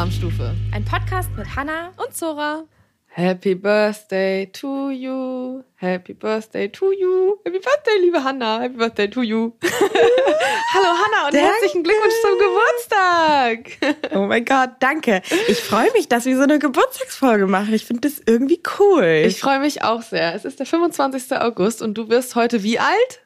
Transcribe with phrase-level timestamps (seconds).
[0.00, 0.54] Alarmstufe.
[0.72, 2.64] Ein Podcast mit Hannah und Zora.
[3.08, 5.62] Happy Birthday to you.
[5.76, 7.36] Happy Birthday to you.
[7.44, 8.62] Happy Birthday, liebe Hannah.
[8.62, 9.52] Happy Birthday to you.
[9.62, 11.46] Hallo Hannah und Danke.
[11.46, 13.98] herzlichen Glückwunsch zum Geburtstag.
[14.18, 15.20] Oh mein Gott, danke.
[15.48, 17.74] Ich freue mich, dass wir so eine Geburtstagsfolge machen.
[17.74, 19.24] Ich finde das irgendwie cool.
[19.26, 20.34] Ich freue mich auch sehr.
[20.34, 21.36] Es ist der 25.
[21.36, 23.20] August und du wirst heute wie alt?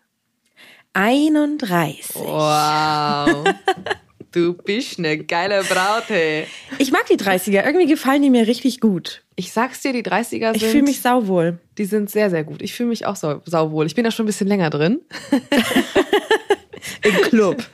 [0.95, 2.17] 31.
[2.17, 3.45] Wow.
[4.35, 6.49] Du bist eine geile Braut, hey.
[6.79, 7.65] Ich mag die 30er.
[7.65, 9.23] Irgendwie gefallen die mir richtig gut.
[9.37, 10.57] Ich sag's dir, die 30er sind.
[10.57, 11.61] Ich fühle mich sauwohl.
[11.79, 12.61] Die sind sehr, sehr gut.
[12.61, 13.87] Ich fühle mich auch sau, sauwohl.
[13.87, 15.03] Ich bin da schon ein bisschen länger drin.
[17.03, 17.65] Im Club.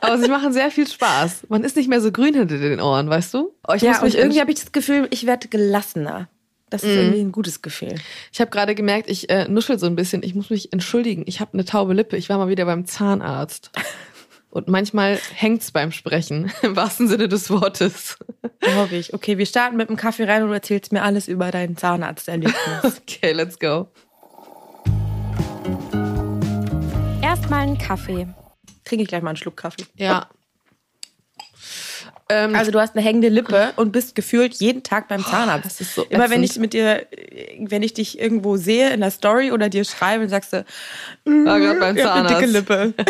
[0.00, 1.46] Aber sie machen sehr viel Spaß.
[1.48, 3.54] Man ist nicht mehr so grün hinter den Ohren, weißt du?
[3.68, 6.28] Oh, ich ja, muss und irgendwie habe ich das Gefühl, ich werde gelassener.
[6.68, 7.94] Das ist irgendwie ein gutes Gefühl.
[8.32, 10.24] Ich habe gerade gemerkt, ich äh, nuschel so ein bisschen.
[10.24, 11.22] Ich muss mich entschuldigen.
[11.26, 12.16] Ich habe eine taube Lippe.
[12.16, 13.70] Ich war mal wieder beim Zahnarzt.
[14.52, 18.18] Und manchmal hängt's beim Sprechen, im wahrsten Sinne des Wortes.
[18.60, 19.14] Glaube ich.
[19.14, 22.54] Okay, wir starten mit dem Kaffee rein und du erzählst mir alles über dein Zahnarzterlebnis.
[23.02, 23.88] Okay, let's go.
[27.22, 28.26] Erstmal einen Kaffee.
[28.84, 29.86] Trinke ich gleich mal einen Schluck Kaffee.
[29.96, 30.28] Ja.
[32.32, 35.66] Ähm, Also du hast eine hängende Lippe und bist gefühlt jeden Tag beim Zahnarzt.
[35.66, 36.56] das ist so Immer wenn ätzend.
[36.56, 37.06] ich mit dir,
[37.60, 40.64] wenn ich dich irgendwo sehe in der Story oder dir schreibe, sagst du,
[41.24, 42.40] war gerade beim ich hab eine Zahnarzt.
[42.40, 42.94] dicke Lippe.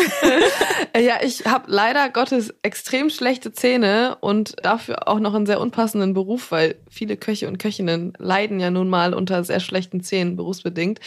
[0.95, 6.13] Ja, ich habe leider Gottes extrem schlechte Zähne und dafür auch noch einen sehr unpassenden
[6.13, 10.99] Beruf, weil viele Köche und Köchinnen leiden ja nun mal unter sehr schlechten Zähnen, berufsbedingt.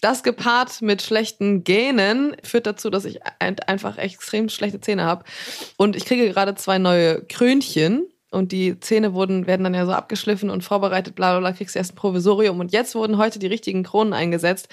[0.00, 5.24] Das gepaart mit schlechten Genen führt dazu, dass ich ein, einfach extrem schlechte Zähne habe.
[5.76, 7.63] Und ich kriege gerade zwei neue Krönchen.
[8.30, 11.74] Und die Zähne wurden, werden dann ja so abgeschliffen und vorbereitet, bla bla bla, kriegst
[11.74, 12.58] du erst ein Provisorium.
[12.58, 14.68] Und jetzt wurden heute die richtigen Kronen eingesetzt.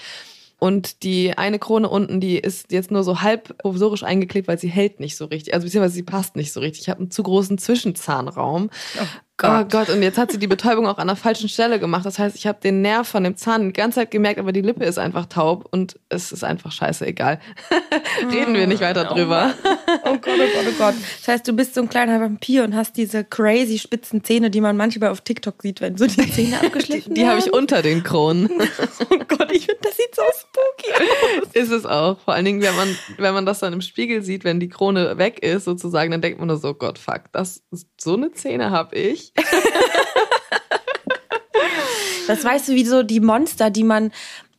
[0.58, 4.68] Und die eine Krone unten, die ist jetzt nur so halb provisorisch eingeklebt, weil sie
[4.68, 5.54] hält nicht so richtig.
[5.54, 6.82] Also beziehungsweise sie passt nicht so richtig.
[6.82, 8.70] Ich habe einen zu großen Zwischenzahnraum.
[9.00, 9.06] Oh
[9.42, 9.70] Gott.
[9.70, 9.88] Gott.
[9.90, 12.06] Und jetzt hat sie die Betäubung auch an der falschen Stelle gemacht.
[12.06, 14.60] Das heißt, ich habe den Nerv von dem Zahn die ganze Zeit gemerkt, aber die
[14.60, 17.40] Lippe ist einfach taub und es ist einfach scheiße egal.
[18.32, 19.52] Reden wir nicht weiter drüber.
[20.04, 20.94] Oh Gott, oh Gott, oh Gott.
[21.18, 24.60] Das heißt, du bist so ein kleiner Vampir und hast diese crazy spitzen Zähne, die
[24.60, 28.02] man manchmal auf TikTok sieht, wenn so die Zähne abgeschliffen Die habe ich unter den
[28.02, 28.48] Kronen.
[29.10, 30.92] Oh Gott, ich finde, das sieht so spooky
[31.42, 31.48] aus.
[31.52, 32.18] ist es auch.
[32.20, 35.18] Vor allen Dingen, wenn man, wenn man das dann im Spiegel sieht, wenn die Krone
[35.18, 37.62] weg ist, sozusagen, dann denkt man nur so, Gott, fuck, das,
[38.00, 39.31] so eine Zähne habe ich.
[42.28, 44.12] Das weißt du, wie so die Monster, die man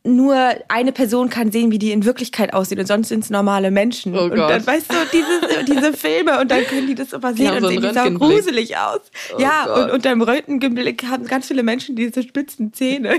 [0.06, 0.36] nur
[0.68, 4.14] eine Person kann sehen, wie die in Wirklichkeit aussehen und sonst sind es normale Menschen.
[4.14, 4.50] Oh und Gott.
[4.50, 7.62] dann weißt du, diese, diese Filme und dann können die das immer sehen haben und
[7.62, 9.00] so sehen die sau gruselig aus.
[9.34, 9.84] Oh ja, Gott.
[9.84, 13.14] und unter dem Röntgenblick haben ganz viele Menschen diese spitzen Zähne.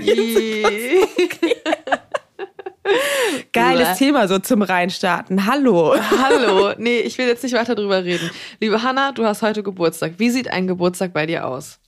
[3.52, 3.98] Geiles.
[3.98, 5.46] Thema so zum Reinstarten.
[5.46, 5.94] Hallo.
[6.22, 6.72] Hallo.
[6.78, 8.30] Nee, ich will jetzt nicht weiter drüber reden.
[8.60, 10.14] Liebe Hanna, du hast heute Geburtstag.
[10.18, 11.78] Wie sieht ein Geburtstag bei dir aus?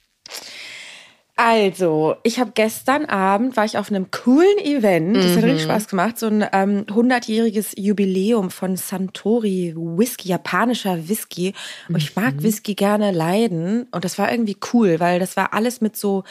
[1.41, 5.51] Also, ich habe gestern Abend, war ich auf einem coolen Event, das hat Mhm.
[5.51, 11.55] richtig Spaß gemacht, so ein ähm, 100-jähriges Jubiläum von Santori Whisky, japanischer Whisky.
[11.89, 12.23] Und ich Mhm.
[12.25, 16.25] mag Whisky gerne leiden und das war irgendwie cool, weil das war alles mit so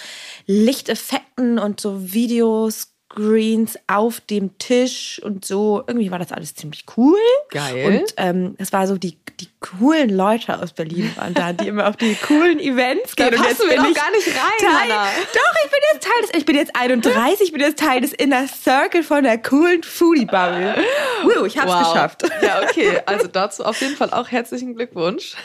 [0.45, 5.83] Lichteffekten und so Videos, Screens auf dem Tisch und so.
[5.87, 7.17] Irgendwie war das alles ziemlich cool.
[7.49, 8.01] Geil.
[8.01, 11.87] Und ähm, es war so die, die coolen Leute aus Berlin waren da, die immer
[11.87, 13.39] auf die coolen Events Da gehen.
[13.39, 15.07] Und passen jetzt bin ich gar nicht rein, Teil, Hannah.
[15.33, 18.13] Doch, ich bin jetzt Teil des, ich bin jetzt 31, ich bin jetzt Teil des
[18.13, 20.75] Inner Circle von der coolen Foodie Bubble.
[21.23, 21.93] Woo, ich hab's Wow.
[21.93, 22.23] geschafft.
[22.41, 22.99] Ja, okay.
[23.05, 25.35] Also dazu auf jeden Fall auch herzlichen Glückwunsch.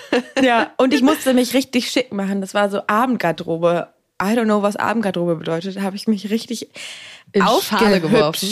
[0.43, 2.41] Ja, und ich musste mich richtig schick machen.
[2.41, 3.89] Das war so Abendgarderobe.
[4.22, 5.77] I don't know, was Abendgarderobe bedeutet.
[5.77, 6.69] Da habe ich mich richtig
[7.33, 8.49] In Schale geworfen?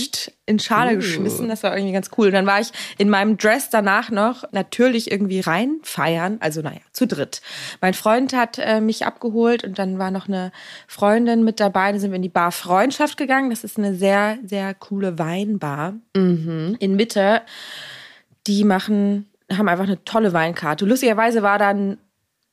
[0.46, 0.96] in Schale Uh.
[0.96, 1.48] geschmissen.
[1.48, 2.26] Das war irgendwie ganz cool.
[2.28, 6.38] Und dann war ich in meinem Dress danach noch natürlich irgendwie rein feiern.
[6.40, 7.40] Also naja, zu dritt.
[7.80, 10.50] Mein Freund hat äh, mich abgeholt und dann war noch eine
[10.88, 11.92] Freundin mit dabei.
[11.92, 13.50] Dann sind wir in die Bar Freundschaft gegangen.
[13.50, 17.42] Das ist eine sehr, sehr coole Weinbar in Mitte.
[18.46, 20.84] Die machen, haben einfach eine tolle Weinkarte.
[20.86, 21.98] Lustigerweise war dann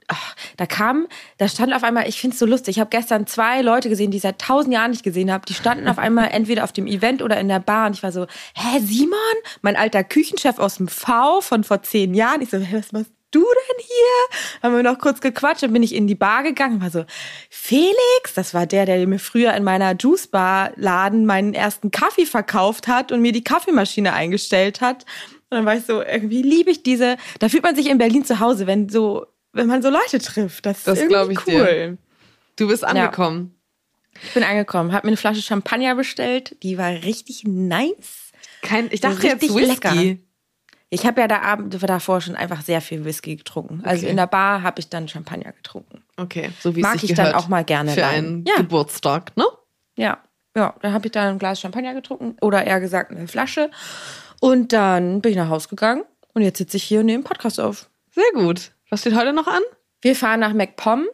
[0.08, 1.08] ach, da kam,
[1.38, 4.12] da stand auf einmal, ich finde es so lustig, ich habe gestern zwei Leute gesehen,
[4.12, 5.46] die ich seit tausend Jahren nicht gesehen habe.
[5.46, 8.12] Die standen auf einmal entweder auf dem Event oder in der Bar und ich war
[8.12, 8.26] so,
[8.56, 9.18] hä, Simon?
[9.62, 12.42] Mein alter Küchenchef aus dem V von vor zehn Jahren.
[12.42, 14.64] Ich so, hä, was machst du denn hier?
[14.64, 17.06] Haben wir noch kurz gequatscht und bin ich in die Bar gegangen war so,
[17.50, 23.12] Felix, das war der, der mir früher in meiner Juicebar-Laden meinen ersten Kaffee verkauft hat
[23.12, 25.06] und mir die Kaffeemaschine eingestellt hat.
[25.50, 28.26] Und dann war ich so, irgendwie liebe ich diese, da fühlt man sich in Berlin
[28.26, 29.26] zu Hause, wenn so,
[29.58, 30.66] wenn man so Leute trifft.
[30.66, 31.62] Das, Das ist glaub irgendwie ich dir.
[31.64, 31.98] cool.
[32.56, 33.54] Du bist angekommen.
[34.24, 38.32] Ich bin angekommen, habe mir eine Flasche Champagner bestellt, die war richtig nice.
[38.64, 39.60] Kein, ich dachte jetzt Whisky.
[39.66, 39.94] lecker.
[40.90, 43.82] Ich habe ja da Abend davor schon einfach sehr viel Whisky getrunken.
[43.84, 44.10] Also Okay.
[44.12, 46.02] in der Bar habe ich dann Champagner getrunken.
[46.16, 48.10] Okay, so wie Mag es sich ich dann gehört auch mal gerne für dann.
[48.16, 48.56] einen Ja.
[48.56, 49.44] Geburtstag, ne?
[49.98, 50.18] Ja,
[50.56, 50.74] ja.
[50.82, 53.70] Dann habe ich dann ein Glas Champagner getrunken oder eher gesagt eine Flasche.
[54.40, 56.04] Und dann bin ich nach Hause gegangen
[56.34, 57.90] und jetzt sitze ich hier und nehme einen Podcast auf.
[58.16, 58.72] Sehr gut.
[58.90, 59.62] Was steht heute noch an?
[60.02, 61.06] Wir fahren nach MacPom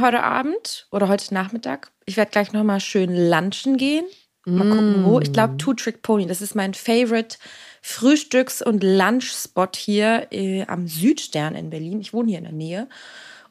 [0.00, 1.90] heute Abend oder heute Nachmittag.
[2.06, 4.06] Ich werde gleich nochmal schön lunchen gehen.
[4.46, 5.20] Mal gucken, wo.
[5.20, 6.26] Ich glaube, Two Trick Pony.
[6.26, 7.36] Das ist mein Favorite
[7.82, 12.00] Frühstücks- und Lunchspot hier äh, am Südstern in Berlin.
[12.00, 12.88] Ich wohne hier in der Nähe.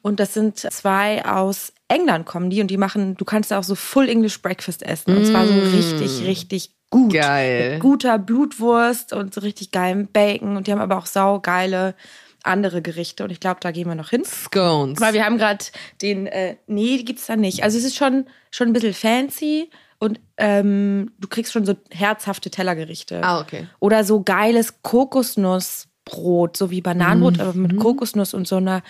[0.02, 3.64] Und das sind zwei aus England kommen die und die machen, du kannst da auch
[3.64, 5.16] so Full English Breakfast essen.
[5.16, 7.12] Und zwar so richtig, richtig gut.
[7.12, 7.74] Geil.
[7.74, 10.56] Mit guter Blutwurst und so richtig geilem Bacon.
[10.56, 11.94] Und die haben aber auch saugeile
[12.44, 13.24] andere Gerichte.
[13.24, 14.24] Und ich glaube, da gehen wir noch hin.
[14.24, 15.00] Scones.
[15.00, 15.64] Weil wir haben gerade
[16.02, 17.62] den, äh, nee, die gibt's da nicht.
[17.62, 22.50] Also es ist schon, schon ein bisschen fancy und ähm, du kriegst schon so herzhafte
[22.50, 23.22] Tellergerichte.
[23.22, 23.66] ah, okay.
[23.80, 28.82] Oder so geiles Kokosnussbrot, so wie Bananenbrot, aber mit Kokosnuss und so einer,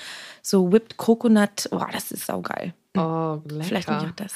[0.42, 1.68] so Whipped Coconut.
[1.70, 2.74] Oh, das ist saugeil.
[2.98, 3.64] Oh, lecker.
[3.64, 4.32] Vielleicht nicht auch das.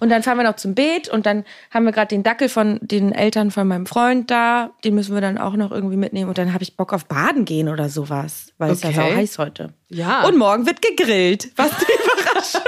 [0.00, 2.80] Und dann fahren wir noch zum Beet und dann haben wir gerade den Dackel von
[2.82, 4.70] den Eltern von meinem Freund da.
[4.84, 6.28] Den müssen wir dann auch noch irgendwie mitnehmen.
[6.28, 8.96] Und dann habe ich Bock auf Baden gehen oder sowas, weil es ja Okay.
[9.10, 9.72] sau heiß heute.
[9.88, 10.24] Ja.
[10.24, 11.50] Und morgen wird gegrillt.
[11.54, 12.62] Was die Überraschung.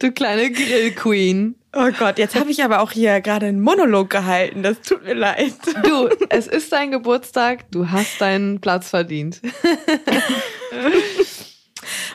[0.00, 1.54] du kleine Grillqueen.
[1.76, 4.62] Oh Gott, jetzt habe ich aber auch hier gerade einen Monolog gehalten.
[4.62, 5.54] Das tut mir leid.
[5.82, 9.40] Du, es ist dein Geburtstag, du hast deinen Platz verdient.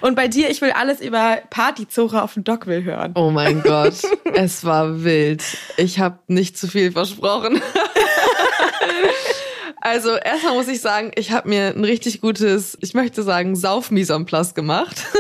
[0.01, 3.13] Und bei dir, ich will alles über Partyzora auf dem Dockville hören.
[3.15, 3.95] Oh mein Gott,
[4.33, 5.43] es war wild.
[5.77, 7.61] Ich habe nicht zu viel versprochen.
[9.81, 13.55] Also erstmal muss ich sagen, ich habe mir ein richtig gutes, ich möchte sagen,
[14.25, 15.05] Platz gemacht.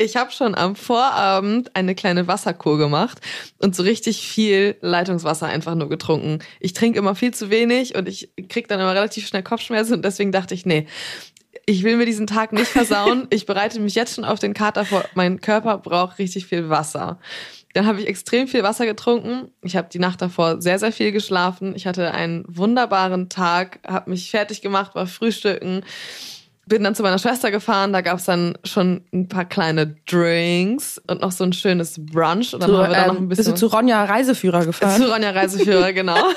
[0.00, 3.18] Ich habe schon am Vorabend eine kleine Wasserkur gemacht
[3.58, 6.38] und so richtig viel Leitungswasser einfach nur getrunken.
[6.60, 10.04] Ich trinke immer viel zu wenig und ich krieg dann immer relativ schnell Kopfschmerzen und
[10.04, 10.86] deswegen dachte ich, nee,
[11.68, 13.26] ich will mir diesen Tag nicht versauen.
[13.28, 15.04] Ich bereite mich jetzt schon auf den Kater vor.
[15.14, 17.18] Mein Körper braucht richtig viel Wasser.
[17.74, 19.50] Dann habe ich extrem viel Wasser getrunken.
[19.62, 21.74] Ich habe die Nacht davor sehr, sehr viel geschlafen.
[21.76, 25.84] Ich hatte einen wunderbaren Tag, habe mich fertig gemacht, war frühstücken.
[26.64, 31.00] Bin dann zu meiner Schwester gefahren, da gab es dann schon ein paar kleine Drinks
[31.06, 32.54] und noch so ein schönes Brunch.
[32.54, 34.64] Und dann Zu, haben wir da noch ähm, ein bist bisschen du zu Ronja Reiseführer
[34.64, 35.02] gefahren?
[35.02, 36.16] zu Ronja Reiseführer, genau.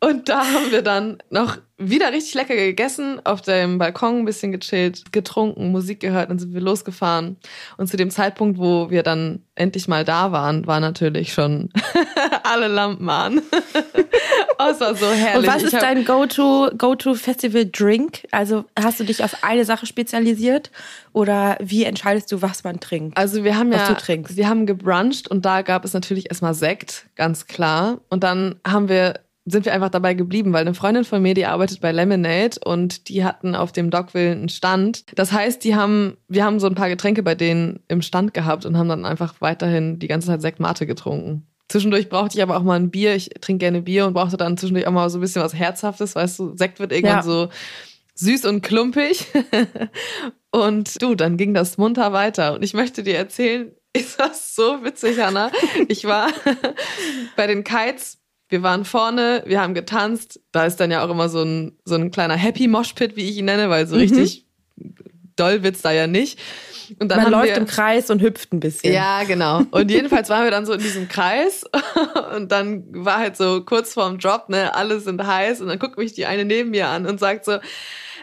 [0.00, 4.50] Und da haben wir dann noch wieder richtig lecker gegessen, auf dem Balkon ein bisschen
[4.50, 7.36] gechillt, getrunken, Musik gehört, dann sind wir losgefahren.
[7.76, 11.70] Und zu dem Zeitpunkt, wo wir dann endlich mal da waren, war natürlich schon
[12.44, 13.42] alle Lampen an.
[14.58, 15.48] oh, es war so herrlich.
[15.48, 18.26] Und was ist dein Go-to Go-to Festival Drink?
[18.30, 20.70] Also hast du dich auf eine Sache spezialisiert
[21.12, 23.18] oder wie entscheidest du, was man trinkt?
[23.18, 27.46] Also wir haben ja, wir haben gebruncht und da gab es natürlich erstmal Sekt, ganz
[27.46, 28.00] klar.
[28.08, 31.46] Und dann haben wir, sind wir einfach dabei geblieben, weil eine Freundin von mir, die
[31.46, 35.04] arbeitet bei Lemonade und die hatten auf dem Dockville einen Stand.
[35.14, 38.66] Das heißt, die haben, wir haben so ein paar Getränke bei denen im Stand gehabt
[38.66, 41.46] und haben dann einfach weiterhin die ganze Zeit Sekt Mate getrunken.
[41.68, 43.14] Zwischendurch brauchte ich aber auch mal ein Bier.
[43.14, 46.14] Ich trinke gerne Bier und brauchte dann zwischendurch auch mal so ein bisschen was Herzhaftes,
[46.14, 47.22] weißt du, Sekt wird irgendwann Ja.
[47.22, 47.48] so
[48.14, 49.26] süß und klumpig.
[50.50, 52.54] Und du, dann ging das munter weiter.
[52.54, 55.50] Und ich möchte dir erzählen, ist das so witzig, Hanna.
[55.88, 56.28] Ich war
[57.36, 58.18] bei den Kites.
[58.48, 60.40] Wir waren vorne, wir haben getanzt.
[60.52, 63.38] Da ist dann ja auch immer so ein, so ein kleiner Happy Moshpit, wie ich
[63.38, 64.46] ihn nenne, weil so richtig
[65.36, 66.38] doll wird's da ja nicht.
[66.98, 68.92] Und dann man läuft wir, im Kreis und hüpft ein bisschen.
[68.92, 69.62] ja, genau.
[69.70, 71.64] Und jedenfalls waren wir dann so in diesem Kreis
[72.36, 75.98] und dann war halt so kurz vorm Drop, ne, alle sind heiß und dann guckt
[75.98, 77.58] mich die eine neben mir an und sagt so,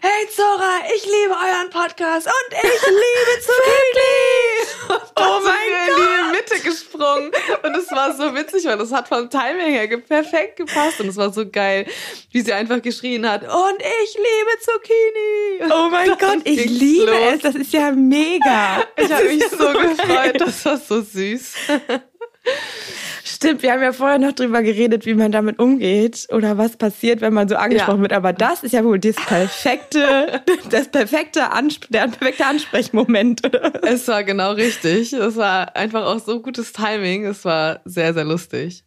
[0.06, 5.00] Hey Zora, ich liebe euren Podcast und ich liebe Zucchini.
[5.16, 5.56] oh mein
[5.88, 5.98] Gott.
[5.98, 7.32] in die Mitte gesprungen
[7.64, 11.16] und es war so witzig, weil das hat vom Timing her perfekt gepasst und es
[11.16, 11.86] war so geil,
[12.32, 15.72] wie sie einfach geschrien hat und ich liebe Zucchini.
[15.74, 17.36] Oh mein Dann Gott, ich liebe los.
[17.36, 17.42] es.
[17.44, 18.86] Das ist ja mega.
[18.98, 19.96] Ich habe mich so geil.
[19.96, 21.54] gefreut, das war so süß.
[23.26, 27.22] Stimmt, wir haben ja vorher noch drüber geredet, wie man damit umgeht oder was passiert,
[27.22, 28.02] wenn man so angesprochen Ja.
[28.02, 28.14] wird.
[28.14, 33.46] Aber das ist ja wohl das perfekte, das perfekte, Ansp der perfekte Ansprechmoment.
[33.46, 33.82] Oder?
[33.84, 35.14] Es war genau richtig.
[35.14, 37.26] Es war einfach auch so gutes Timing.
[37.26, 38.84] Es war sehr, sehr lustig.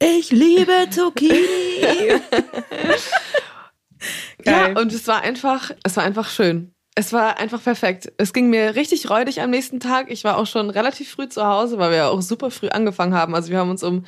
[0.00, 1.32] Ich liebe Zucchini.
[4.44, 4.74] Geil.
[4.74, 6.72] Ja, und es war einfach, es war einfach schön.
[6.98, 8.12] Es war einfach perfekt.
[8.16, 10.10] Es ging mir richtig räudig am nächsten Tag.
[10.10, 13.14] Ich war auch schon relativ früh zu Hause, weil wir ja auch super früh angefangen
[13.14, 13.36] haben.
[13.36, 14.04] Also wir haben uns um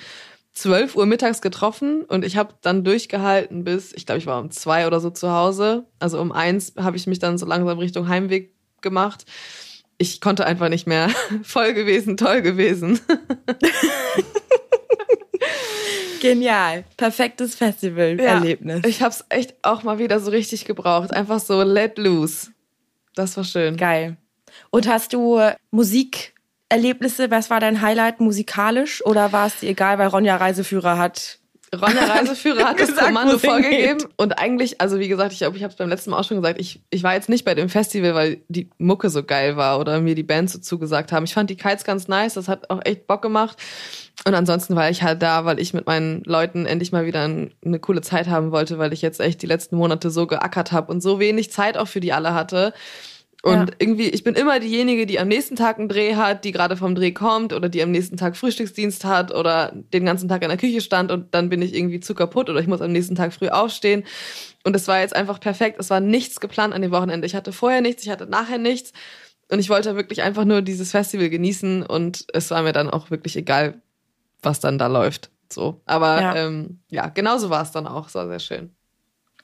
[0.55, 4.51] 12 Uhr mittags getroffen und ich habe dann durchgehalten bis, ich glaube, ich war um
[4.51, 5.87] zwei oder so zu Hause.
[6.01, 9.25] Also um eins habe ich mich dann so langsam Richtung Heimweg gemacht.
[9.97, 11.11] Ich konnte einfach nicht mehr.
[11.45, 12.99] Voll gewesen, toll gewesen.
[16.21, 16.83] Genial.
[16.97, 18.81] Perfektes Festivalerlebnis.
[18.83, 21.13] Ja, ich habe es echt auch mal wieder so richtig gebraucht.
[21.13, 22.51] Einfach so let loose.
[23.15, 23.77] Das war schön.
[23.77, 24.17] Geil.
[24.71, 25.41] Und hast du
[25.71, 27.31] Musikerlebnisse?
[27.31, 29.05] Was war dein Highlight musikalisch?
[29.05, 31.39] Oder war es dir egal, weil Ronja Reiseführer hat?
[31.75, 33.87] Ronja Reiseführer hat das Kommando vorgegeben.
[33.99, 34.09] hingeht.
[34.17, 36.37] Und eigentlich, also wie gesagt, ich glaube, ich habe es beim letzten Mal auch schon
[36.37, 39.79] gesagt, ich, ich war jetzt nicht bei dem Festival, weil die Mucke so geil war
[39.79, 41.25] oder mir die Band so zugesagt haben.
[41.25, 43.57] Ich fand die Kites ganz nice, das hat auch echt Bock gemacht.
[44.27, 47.55] Und ansonsten war ich halt da, weil ich mit meinen Leuten endlich mal wieder ein,
[47.65, 50.93] eine coole Zeit haben wollte, weil ich jetzt echt die letzten Monate so geackert habe
[50.93, 52.75] und so wenig Zeit auch für die alle hatte.
[53.43, 53.67] Und Ja.
[53.79, 56.95] irgendwie, ich bin immer diejenige, die am nächsten Tag einen Dreh hat, die gerade vom
[56.95, 60.59] Dreh kommt oder die am nächsten Tag Frühstücksdienst hat oder den ganzen Tag in der
[60.59, 63.33] Küche stand und dann bin ich irgendwie zu kaputt oder ich muss am nächsten Tag
[63.33, 64.05] früh aufstehen.
[64.63, 65.77] Und es war jetzt einfach perfekt.
[65.81, 67.27] Es war nichts geplant an dem Wochenende.
[67.27, 68.93] Ich hatte vorher nichts, ich hatte nachher nichts.
[69.51, 73.11] Und ich wollte wirklich einfach nur dieses Festival genießen und es war mir dann auch
[73.11, 73.81] wirklich egal,
[74.43, 75.31] was dann da läuft.
[75.51, 75.81] So.
[75.87, 76.37] Aber Ja.
[76.37, 78.09] ähm, ja genauso war es dann auch.
[78.09, 78.75] Es war sehr schön.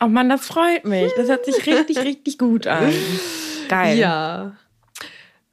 [0.00, 1.14] Oh Mann, das freut mich.
[1.14, 2.92] Das hört sich richtig, richtig gut an.
[3.68, 3.98] Geil.
[3.98, 4.56] Ja.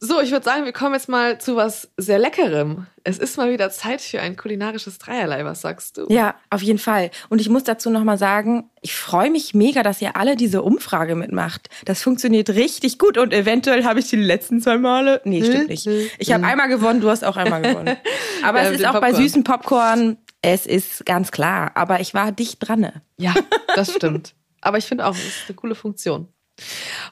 [0.05, 2.87] So, ich würde sagen, wir kommen jetzt mal zu was sehr Leckerem.
[3.05, 5.45] Es ist mal wieder Zeit für ein kulinarisches Dreierlei.
[5.45, 6.07] Was sagst du?
[6.09, 7.09] Ja, auf jeden Fall.
[7.29, 11.15] Und ich muss dazu nochmal sagen, ich freue mich mega, dass ihr alle diese Umfrage
[11.15, 11.69] mitmacht.
[11.85, 15.21] Das funktioniert richtig gut und eventuell habe ich die letzten zwei Male.
[15.23, 15.87] Nee, stimmt nicht.
[16.17, 17.95] Ich habe einmal gewonnen, du hast auch einmal gewonnen.
[18.43, 19.15] Aber Ja, es ist auch bei Popcorn.
[19.23, 21.71] süßen Popcorn, es ist ganz klar.
[21.75, 22.91] Aber ich war dicht dran.
[23.17, 23.33] Ja,
[23.73, 24.33] das stimmt.
[24.59, 26.27] Aber ich finde auch, es ist eine coole Funktion.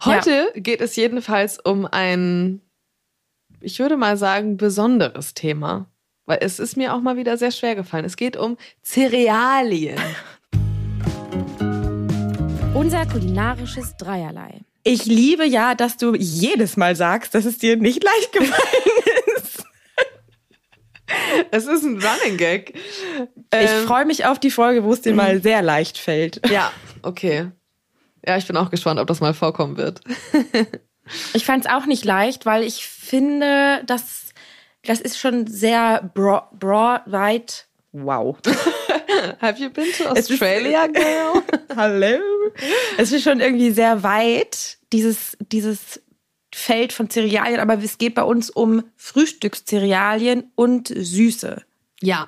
[0.06, 2.62] Heute geht es jedenfalls um ein,
[3.60, 5.88] ich würde mal sagen, besonderes Thema.
[6.26, 8.06] Weil es ist mir auch mal wieder sehr schwer gefallen.
[8.06, 10.00] Es geht um Cerealien.
[12.74, 14.62] Unser kulinarisches Dreierlei.
[14.84, 19.64] Ich liebe ja, dass du jedes Mal sagst, dass es dir nicht leicht gefallen ist.
[21.52, 22.74] Es ist ein Running Gag.
[22.76, 22.80] Ich
[23.52, 26.42] Ähm, freue mich auf die Folge, wo es dir mal sehr leicht fällt.
[26.50, 27.52] Ja, okay.
[28.26, 30.02] Ja, ich bin auch gespannt, ob das mal vorkommen wird.
[31.34, 34.34] Ich fand es auch nicht leicht, weil ich finde, dass
[34.84, 37.68] das ist schon sehr broad, broad weit.
[37.92, 38.38] Wow.
[39.42, 41.44] Have you been to Australia, girl?
[41.76, 42.20] Hallo.
[42.98, 46.02] Es ist schon irgendwie sehr weit, dieses, dieses
[46.54, 51.64] Feld von Cerealien, aber es geht bei uns um Frühstückscerealien und Süße.
[52.02, 52.28] ja.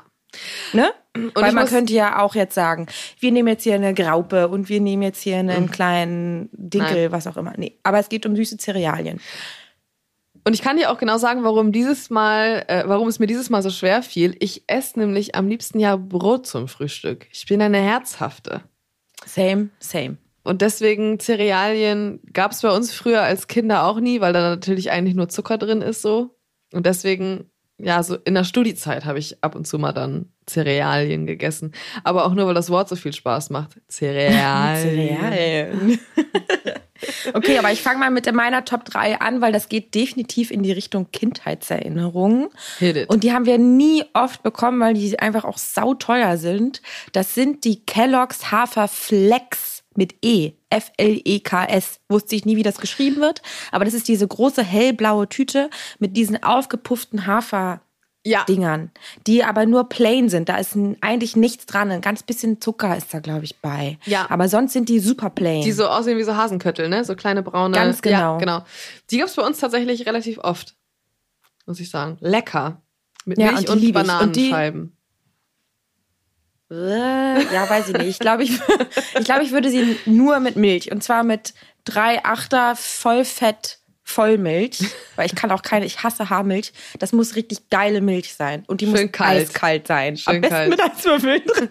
[0.73, 0.91] Ne?
[1.35, 2.87] Weil ich man könnte ja auch jetzt sagen,
[3.19, 7.11] wir nehmen jetzt hier eine Graupe und wir nehmen jetzt hier einen kleinen Dinkel, Nein.
[7.11, 7.53] was auch immer.
[7.55, 9.19] Nee, aber es geht um süße Cerealien.
[10.45, 13.49] Und ich kann dir auch genau sagen, warum dieses Mal, äh, warum es mir dieses
[13.49, 14.35] Mal so schwer fiel.
[14.39, 17.27] Ich esse nämlich am liebsten ja Brot zum Frühstück.
[17.31, 18.61] Ich bin eine Herzhafte.
[19.25, 20.17] Same, same.
[20.43, 24.91] Und deswegen Cerealien gab es bei uns früher als Kinder auch nie, weil da natürlich
[24.91, 26.35] eigentlich nur Zucker drin ist so.
[26.73, 27.49] Und deswegen,
[27.83, 31.73] ja, so in der Studiezeit habe ich ab und zu mal dann Cerealien gegessen.
[32.03, 33.79] Aber auch nur, weil das Wort so viel Spaß macht.
[33.89, 35.19] Cerealien.
[35.19, 35.99] Cerealien.
[37.33, 40.63] okay, aber ich fange mal mit meiner Top 3 an, weil das geht definitiv in
[40.63, 42.49] die Richtung Kindheitserinnerungen.
[43.07, 46.81] Und die haben wir nie oft bekommen, weil die einfach auch sauteuer sind.
[47.11, 50.53] Das sind die Kellogg's Haferflex mit E.
[50.69, 51.99] F-L-E-K-S.
[52.09, 53.41] Wusste ich nie, wie das geschrieben wird.
[53.71, 55.69] Aber das ist diese große hellblaue Tüte
[55.99, 57.81] mit diesen aufgepufften Hafer.
[58.25, 58.91] ja, Dingern,
[59.27, 60.47] die aber nur plain sind.
[60.49, 61.91] Da ist eigentlich nichts dran.
[61.91, 63.97] Ein ganz bisschen Zucker ist da, glaube ich, bei.
[64.05, 64.29] Ja.
[64.29, 65.61] Aber sonst sind die super plain.
[65.61, 67.03] die so aussehen wie so Hasenköttel, ne?
[67.03, 67.75] So kleine braune.
[67.75, 68.17] Ganz genau.
[68.33, 68.63] Ja, genau.
[69.11, 70.75] Die gab's bei uns tatsächlich relativ oft.
[71.65, 72.17] Muss ich sagen.
[72.21, 72.81] Lecker.
[73.25, 74.97] Mit Ja, Milch und und, Bananenscheiben.
[76.73, 78.07] Ja, weiß ich nicht.
[78.07, 78.51] Ich glaube, ich,
[79.17, 80.91] ich, glaube, ich würde sie nur mit Milch.
[80.91, 81.53] Und zwar mit
[81.85, 84.79] drei Achter Vollfett Vollmilch.
[85.15, 86.73] Weil ich kann auch keine, ich hasse Haarmilch.
[86.99, 88.63] Das muss richtig geile Milch sein.
[88.67, 89.49] Und die Schön muss kalt.
[89.49, 90.17] eiskalt sein.
[90.17, 90.69] Schön Am besten kalt.
[90.69, 91.69] mit Eiswürfeln drin.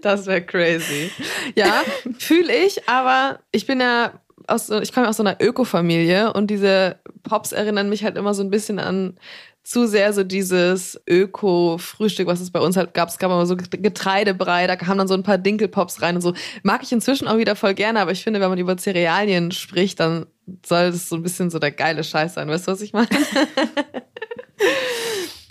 [0.00, 1.10] Das wäre crazy.
[1.56, 1.82] Ja,
[2.18, 4.12] fühle ich, aber ich bin ja
[4.46, 8.32] aus so, ich komme aus so einer Öko-Familie und diese Pops erinnern mich halt immer
[8.34, 9.18] so ein bisschen an
[9.64, 13.08] zu sehr so dieses Öko-Frühstück, was es bei uns halt gab.
[13.08, 16.34] Es gab immer so Getreidebrei, da kamen dann so ein paar Dinkelpops rein und so.
[16.62, 20.00] Mag ich inzwischen auch wieder voll gerne, aber ich finde, wenn man über Cerealien spricht,
[20.00, 20.26] dann
[20.66, 22.48] soll das so ein bisschen so der geile Scheiß sein.
[22.48, 23.08] Weißt du, was ich meine?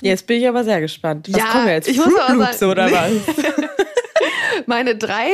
[0.02, 1.28] Jetzt bin ich aber sehr gespannt.
[1.32, 1.88] Was Ja, kommen wir jetzt?
[1.88, 3.12] ich muss aber sagen- oder was?
[4.66, 5.28] Meine drei,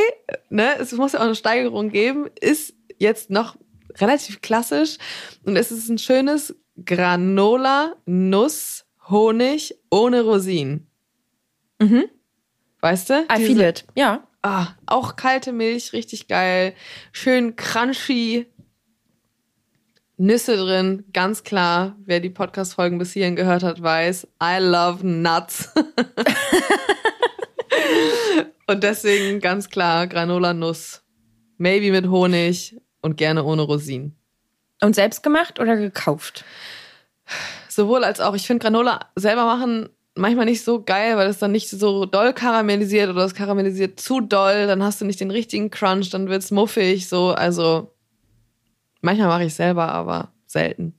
[0.50, 3.55] ne, es muss ja auch eine Steigerung geben, ist jetzt noch
[4.00, 4.98] relativ klassisch
[5.43, 6.55] und es ist ein schönes
[6.86, 10.88] Granola, Nuss, Honig ohne Rosinen.
[11.79, 12.05] Mhm.
[12.81, 13.13] Weißt du?
[13.24, 13.86] I Diese- feel it.
[13.95, 14.25] Ja.
[14.41, 16.74] Ah, auch kalte Milch, richtig geil.
[17.12, 18.45] Schön crunchy.
[20.15, 21.95] Nüsse drin, ganz klar.
[22.05, 25.69] Wer die Podcast-Folgen bis hierhin gehört hat, weiß, I love nuts.
[28.67, 31.03] und deswegen ganz klar Granola-Nuss.
[31.57, 34.15] Maybe mit Honig und gerne ohne Rosinen.
[34.81, 36.45] Und selbst gemacht oder gekauft?
[37.67, 38.36] Sowohl als auch.
[38.36, 42.33] Ich finde Granola selber machen manchmal nicht so geil, weil es dann nicht so doll
[42.33, 46.51] karamellisiert oder es karamellisiert zu doll, dann hast du nicht den richtigen Crunch, dann wird's
[46.51, 47.93] muffig, so, also
[49.01, 50.93] manchmal mache ich selber, aber selten.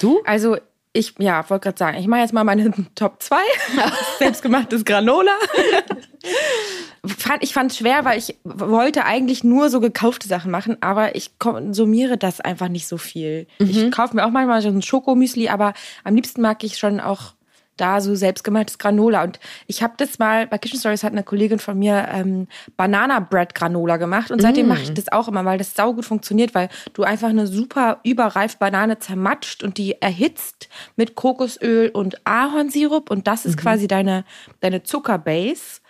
[0.00, 0.20] Du?
[0.24, 0.56] Also
[0.92, 3.36] ich, ja, wollte gerade sagen, ich mache jetzt mal meine Top 2.
[4.18, 5.36] Selbstgemachtes Granola.
[7.40, 11.38] ich fand es schwer, weil ich wollte eigentlich nur so gekaufte Sachen machen, aber ich
[11.38, 13.46] konsumiere das einfach nicht so viel.
[13.58, 13.70] Mhm.
[13.70, 15.74] Ich kaufe mir auch manchmal so ein Schokomüsli, aber
[16.04, 17.34] am liebsten mag ich schon auch
[17.78, 19.22] da so selbstgemachtes Granola.
[19.22, 23.20] Und ich habe das mal, bei Kitchen Stories hat eine Kollegin von mir ähm, Banana
[23.20, 24.30] Bread Granola gemacht.
[24.30, 24.68] Und seitdem mm.
[24.68, 28.58] mache ich das auch immer, weil das saugut funktioniert, weil du einfach eine super überreif
[28.58, 33.10] Banane zermatscht und die erhitzt mit Kokosöl und Ahornsirup.
[33.10, 33.60] Und das ist mhm.
[33.60, 34.24] quasi deine,
[34.60, 35.80] deine Zuckerbase.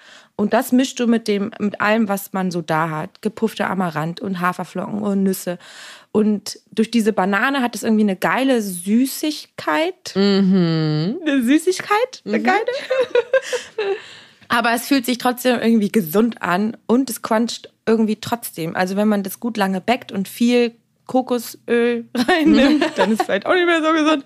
[0.41, 3.23] Und das mischst du mit dem, mit allem, was man so da hat.
[3.23, 5.59] Gepuffte Amaranth und Haferflocken und Nüsse.
[6.13, 10.15] Und durch diese Banane hat es irgendwie eine geile Süßigkeit.
[10.15, 11.19] Mhm.
[11.27, 12.23] Eine Süßigkeit?
[12.25, 12.45] Eine mhm.
[12.45, 12.59] geile.
[14.49, 18.77] Aber es fühlt sich trotzdem irgendwie gesund an und es cruncht irgendwie trotzdem.
[18.77, 20.73] Also wenn man das gut lange backt und viel
[21.09, 24.25] Kokosöl reinnimmt, dann ist es vielleicht auch nicht mehr so gesund.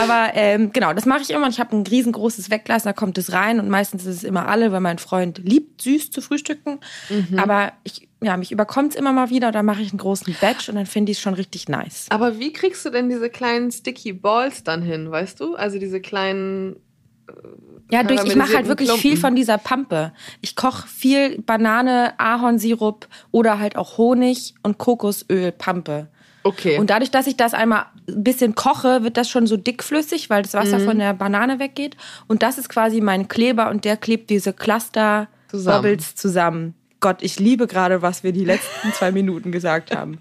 [0.00, 1.48] Aber ähm, genau, das mache ich immer.
[1.48, 4.72] Ich habe ein riesengroßes Wegglas, da kommt es rein und meistens ist es immer alle,
[4.72, 6.78] weil mein Freund liebt süß zu frühstücken.
[7.10, 7.38] Mhm.
[7.38, 10.68] Aber ich, ja, mich überkommt es immer mal wieder, da mache ich einen großen Batch
[10.68, 12.06] und dann finde ich es schon richtig nice.
[12.10, 15.56] Aber wie kriegst du denn diese kleinen Sticky Balls dann hin, weißt du?
[15.56, 16.76] Also diese kleinen
[17.90, 19.02] ja, durch, ich mache halt wirklich Klumpen.
[19.02, 20.12] viel von dieser Pampe.
[20.40, 26.08] Ich koche viel Banane, Ahornsirup oder halt auch Honig und Kokosöl Pampe.
[26.44, 26.78] Okay.
[26.78, 30.42] Und dadurch, dass ich das einmal ein bisschen koche, wird das schon so dickflüssig, weil
[30.42, 30.84] das Wasser mhm.
[30.84, 31.96] von der Banane weggeht.
[32.26, 35.82] Und das ist quasi mein Kleber und der klebt diese Cluster zusammen.
[35.82, 36.74] Bubbles zusammen.
[37.00, 40.18] Gott, ich liebe gerade, was wir die letzten zwei Minuten gesagt haben.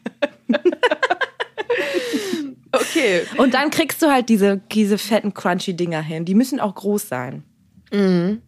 [3.02, 3.22] Okay.
[3.38, 6.26] Und dann kriegst du halt diese, diese fetten, crunchy Dinger hin.
[6.26, 7.44] Die müssen auch groß sein.
[7.92, 8.42] Mhm.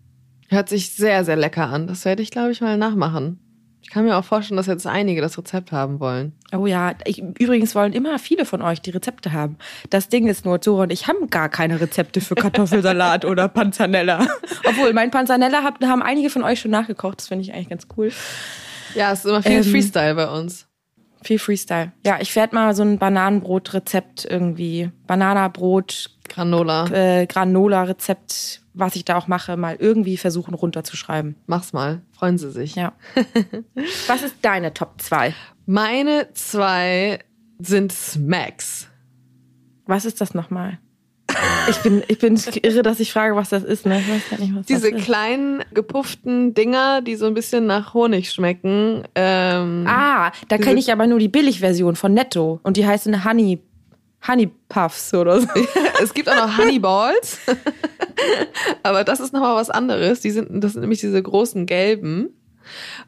[0.50, 1.88] Hört sich sehr, sehr lecker an.
[1.88, 3.40] Das werde ich, glaube ich, mal nachmachen.
[3.82, 6.34] Ich kann mir auch vorstellen, dass jetzt einige das Rezept haben wollen.
[6.56, 9.58] Oh ja, ich, übrigens wollen immer viele von euch die Rezepte haben.
[9.90, 14.26] Das Ding ist nur, Zora und ich haben gar keine Rezepte für Kartoffelsalat oder Panzanella.
[14.64, 17.20] Obwohl, mein Panzanella hab, haben einige von euch schon nachgekocht.
[17.20, 18.12] Das finde ich eigentlich ganz cool.
[18.96, 20.66] Ja, es ist immer viel ähm, Freestyle bei uns.
[21.24, 21.92] Viel Freestyle.
[22.06, 29.18] Ja, ich werde mal so ein Bananenbrot-Rezept irgendwie, Bananabrot, Granola, äh, Granola-Rezept was ich da
[29.18, 31.36] auch mache, mal irgendwie versuchen runterzuschreiben.
[31.46, 32.02] Mach's mal.
[32.12, 32.76] Freuen Sie sich.
[32.76, 32.94] Ja.
[34.08, 35.34] was ist deine Top 2?
[35.66, 37.20] Meine zwei
[37.60, 38.90] sind Smacks.
[39.86, 40.80] Was ist das nochmal?
[41.70, 43.86] Ich bin, ich bin irre, dass ich frage, was das ist.
[43.86, 44.00] Ne?
[44.00, 45.06] Ich weiß gar nicht, was Diese das ist.
[45.06, 49.04] kleinen gepufften Dinger, die so ein bisschen nach Honig schmecken.
[49.16, 52.60] Ähm, ah, da kenne ich aber nur die Billigversion von Netto.
[52.64, 53.60] Und die heißt eine Honey
[54.28, 55.48] Honey Puffs oder so.
[56.02, 57.40] es gibt auch noch Honey Balls.
[58.84, 60.22] Aber das ist nochmal was anderes.
[60.22, 62.30] Die sind, das sind nämlich diese großen gelben.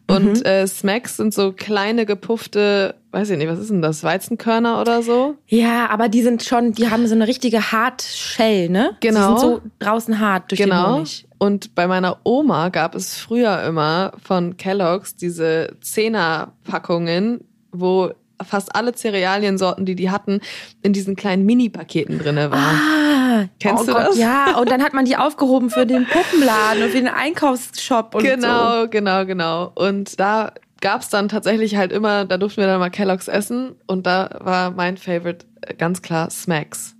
[0.08, 0.46] Und mhm.
[0.46, 4.04] äh, Smacks sind so kleine gepuffte, weiß ich nicht, was ist denn das?
[4.04, 5.36] Weizenkörner oder so?
[5.48, 8.96] Ja, aber die sind schon, die haben so eine richtige hart Shell, ne?
[9.00, 9.34] Genau.
[9.34, 10.84] Die sind so draußen hart durch genau.
[10.84, 11.26] den Honig.
[11.38, 17.42] Und bei meiner Oma gab es früher immer von Kellogg's diese Zehnerpackungen,
[17.72, 18.12] wo
[18.44, 20.40] fast alle Cerealiensorten, die die hatten,
[20.82, 22.76] in diesen kleinen Mini-Paketen drinne waren.
[22.76, 23.25] Ah,
[23.60, 24.18] Kennst oh du Gott, das?
[24.18, 28.24] Ja, und dann hat man die aufgehoben für den Puppenladen und für den Einkaufsshop und
[28.24, 28.90] genau, so.
[28.90, 29.72] Genau, genau, genau.
[29.76, 34.06] Und da gab's dann tatsächlich halt immer, da durften wir dann mal Kelloggs essen und
[34.06, 36.96] da war mein Favorite äh, ganz klar Smacks.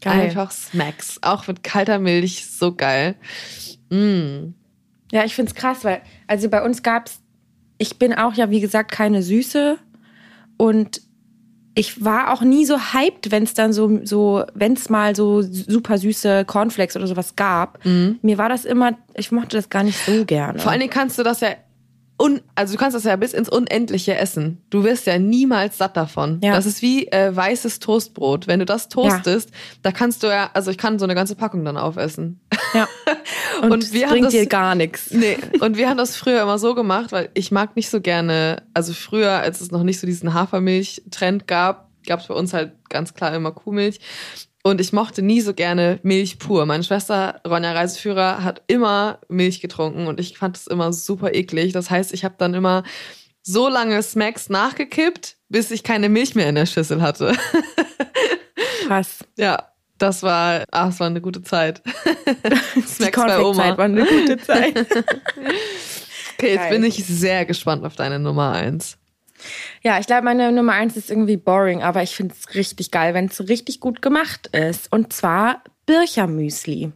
[0.00, 0.20] Geil.
[0.20, 1.18] Einfach Smacks.
[1.22, 3.16] Auch mit kalter Milch, so geil.
[3.90, 4.54] Mm.
[5.10, 7.20] Ja, ich find's krass, weil, also bei uns gab's,
[7.78, 9.78] ich bin auch ja, wie gesagt, keine Süße
[10.56, 11.00] und
[11.74, 15.42] ich war auch nie so hyped, wenn es dann so, so wenn es mal so
[15.42, 17.84] super süße Cornflakes oder sowas gab.
[17.84, 18.18] Mhm.
[18.22, 20.60] Mir war das immer, ich mochte das gar nicht so gerne.
[20.60, 21.48] Vor allen Dingen kannst du das ja
[22.16, 24.62] un, also du kannst das ja bis ins Unendliche essen.
[24.70, 26.40] Du wirst ja niemals satt davon.
[26.42, 26.54] Ja.
[26.54, 28.46] Das ist wie äh, weißes Toastbrot.
[28.46, 29.56] Wenn du das toastest, ja.
[29.82, 32.40] da kannst du ja, also ich kann so eine ganze Packung dann aufessen.
[32.72, 32.88] Ja.
[33.62, 35.12] Und, und wir bringt haben das, dir gar nichts.
[35.12, 35.38] Nee.
[35.60, 38.92] Und wir haben das früher immer so gemacht, weil ich mag nicht so gerne, also
[38.92, 43.14] früher, als es noch nicht so diesen Hafermilch-Trend gab, gab es bei uns halt ganz
[43.14, 44.00] klar immer Kuhmilch.
[44.66, 46.64] Und ich mochte nie so gerne Milch pur.
[46.64, 51.74] Meine Schwester Ronja Reiseführer hat immer Milch getrunken und ich fand es immer super eklig.
[51.74, 52.82] Das heißt, ich habe dann immer
[53.42, 57.34] so lange Smacks nachgekippt, bis ich keine Milch mehr in der Schüssel hatte.
[58.86, 59.18] Krass.
[59.36, 61.82] ja, das war, ach, es war eine gute Zeit.
[62.86, 63.76] Smacks bei Oma.
[63.76, 64.86] War eine gute Zeit.
[66.36, 66.70] Okay, jetzt Geil.
[66.72, 68.98] bin ich sehr gespannt auf deine Nummer eins.
[69.82, 73.14] Ja, ich glaube, meine Nummer eins ist irgendwie boring, aber ich finde es richtig geil,
[73.14, 74.92] wenn es so richtig gut gemacht ist.
[74.92, 76.92] Und zwar Birchermüsli.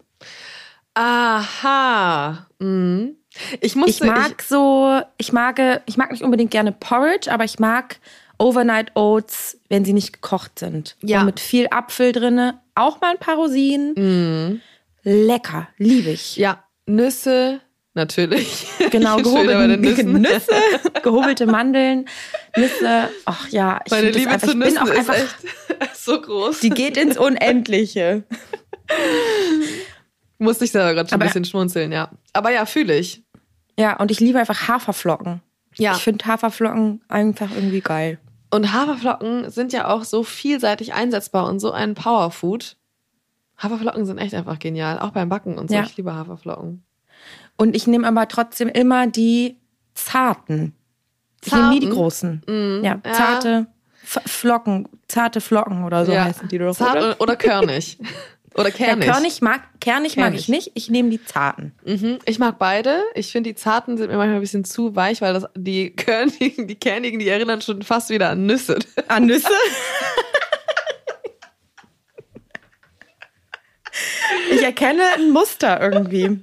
[0.95, 2.47] Aha.
[2.59, 3.17] Mhm.
[3.61, 7.59] Ich musste, Ich mag so, ich mag, ich mag nicht unbedingt gerne Porridge, aber ich
[7.59, 8.01] mag
[8.39, 10.97] Overnight Oats, wenn sie nicht gekocht sind.
[11.03, 11.21] Ja.
[11.21, 14.61] Und mit viel Apfel drinne, auch mal ein paar Rosinen.
[15.03, 16.37] Lecker, liebe ich.
[16.37, 17.61] ja, Nüsse,
[17.99, 18.67] natürlich.
[18.91, 20.23] Genau, Nüssen.
[20.23, 20.55] Nüsse,
[21.03, 22.07] gehobelte Mandeln,
[22.57, 23.11] Nüsse.
[23.27, 26.19] Ach ja, ich, Meine Liebe einfach, zu ich bin Nüssen auch ist einfach, echt so
[26.19, 26.61] groß.
[26.61, 28.23] die geht ins Unendliche.
[30.39, 32.11] Musste ich selber gerade schon ein bisschen schmunzeln, ja.
[32.33, 33.23] Aber ja, fühle ich.
[33.79, 35.43] Ja, und ich liebe einfach Haferflocken.
[35.77, 35.93] Ja.
[35.93, 38.19] Ich finde Haferflocken einfach irgendwie geil.
[38.51, 42.77] Und Haferflocken sind ja auch so vielseitig einsetzbar und so ein Powerfood.
[43.59, 45.75] Haferflocken sind echt einfach genial, auch beim Backen und so.
[45.75, 45.83] Ja.
[45.83, 46.85] Ich liebe Haferflocken.
[47.57, 49.57] Und ich nehme aber trotzdem immer die
[49.95, 50.75] zarten.
[51.45, 52.43] Ich nehme nie die großen.
[52.47, 52.85] Mhm.
[52.85, 53.67] Ja, zarte
[54.03, 56.25] F Flocken, zarte Flocken oder so ja.
[56.25, 56.75] heißen die doch.
[56.75, 57.21] Zart oder?
[57.21, 57.99] oder, körnig.
[58.55, 59.09] Oder Ja, kernig.
[59.09, 60.41] Körnig mag, kernig mag Kernig.
[60.41, 60.71] ich nicht.
[60.75, 61.75] Ich nehme die zarten.
[61.85, 62.19] Mhm.
[62.25, 63.05] Ich mag beide.
[63.15, 66.67] Ich finde, die zarten sind mir manchmal ein bisschen zu weich, weil das, die körnigen,
[66.67, 68.79] die kernigen, die erinnern schon fast wieder an Nüsse.
[69.09, 69.49] An Nüsse?
[74.51, 76.41] ich erkenne ein Muster irgendwie.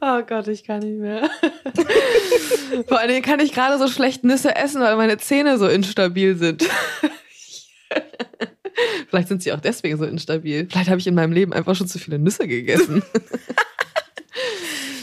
[0.00, 1.28] Oh Gott, ich kann nicht mehr.
[2.88, 6.36] Vor allen Dingen kann ich gerade so schlecht Nüsse essen, weil meine Zähne so instabil
[6.36, 6.68] sind.
[9.08, 10.66] Vielleicht sind sie auch deswegen so instabil.
[10.70, 13.02] Vielleicht habe ich in meinem Leben einfach schon zu viele Nüsse gegessen.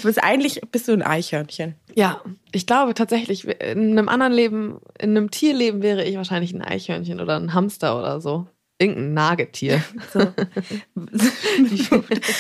[0.02, 1.76] Du bist eigentlich bist du ein Eichhörnchen.
[1.96, 6.62] Ja, ich glaube tatsächlich, in einem anderen Leben, in einem Tierleben wäre ich wahrscheinlich ein
[6.62, 8.48] Eichhörnchen oder ein Hamster oder so.
[8.80, 9.84] Irgendein Nagetier.
[10.14, 10.20] So.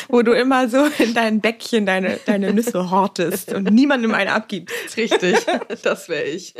[0.09, 4.97] Wo du immer so in dein Bäckchen deine, deine Nüsse hortest und niemandem eine abgibst.
[4.97, 5.37] Richtig,
[5.83, 6.55] das wäre ich.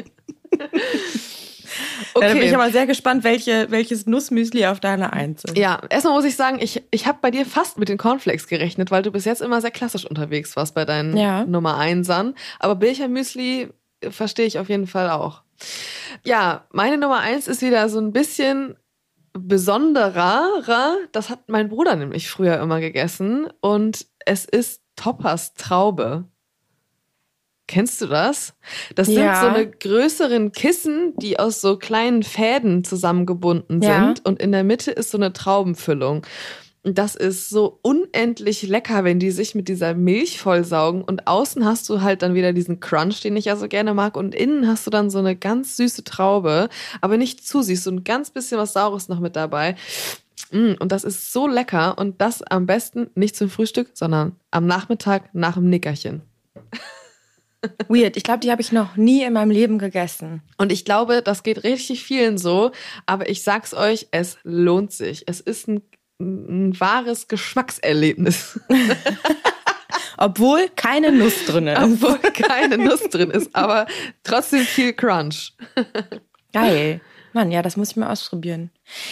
[2.16, 5.58] Ja, da bin ich aber sehr gespannt, welche, welches Nussmüsli auf deiner Eins ist.
[5.58, 8.92] Ja, erstmal muss ich sagen, ich, ich habe bei dir fast mit den Cornflakes gerechnet,
[8.92, 11.46] weil du bis jetzt immer sehr klassisch unterwegs warst bei deinen Ja.
[11.46, 12.36] Nummer Einsern.
[12.60, 13.70] Aber Bilchermüsli
[14.10, 15.42] verstehe ich auf jeden Fall auch.
[16.24, 18.76] Ja, meine Nummer eins ist wieder so ein bisschen
[19.34, 20.98] besonderer.
[21.12, 23.48] Das hat mein Bruder nämlich früher immer gegessen.
[23.62, 26.26] Und es ist Toppers Traube.
[27.68, 28.54] Kennst du das?
[28.96, 29.36] Das Ja.
[29.36, 34.06] sind so eine größeren Kissen, die aus so kleinen Fäden zusammengebunden Ja.
[34.06, 34.26] sind.
[34.28, 36.26] Und in der Mitte ist so eine Traubenfüllung.
[36.86, 41.02] Das ist so unendlich lecker, wenn die sich mit dieser Milch vollsaugen.
[41.02, 44.18] Und außen hast du halt dann wieder diesen Crunch, den ich ja so gerne mag.
[44.18, 46.68] Und innen hast du dann so eine ganz süße Traube,
[47.00, 49.76] aber nicht zu süß, so ein ganz bisschen was Saures noch mit dabei.
[50.52, 51.98] Mm, Und das ist so lecker.
[51.98, 56.22] Und das am besten nicht zum Frühstück, sondern am Nachmittag nach dem Nickerchen.
[57.88, 58.18] Weird.
[58.18, 60.42] Ich glaube, die habe ich noch nie in meinem Leben gegessen.
[60.58, 62.72] Und ich glaube, das geht richtig vielen so.
[63.06, 65.24] Aber ich sag's euch, es lohnt sich.
[65.28, 65.82] Es ist ein,
[66.24, 68.60] ein wahres Geschmackserlebnis.
[70.18, 71.82] Obwohl keine Nuss drin ist.
[71.82, 73.88] Obwohl keine Nuss drin ist, aber
[74.24, 75.54] trotzdem viel Crunch.
[76.54, 77.02] Geil.
[77.34, 78.70] Mann, ja, das muss ich mal ausprobieren.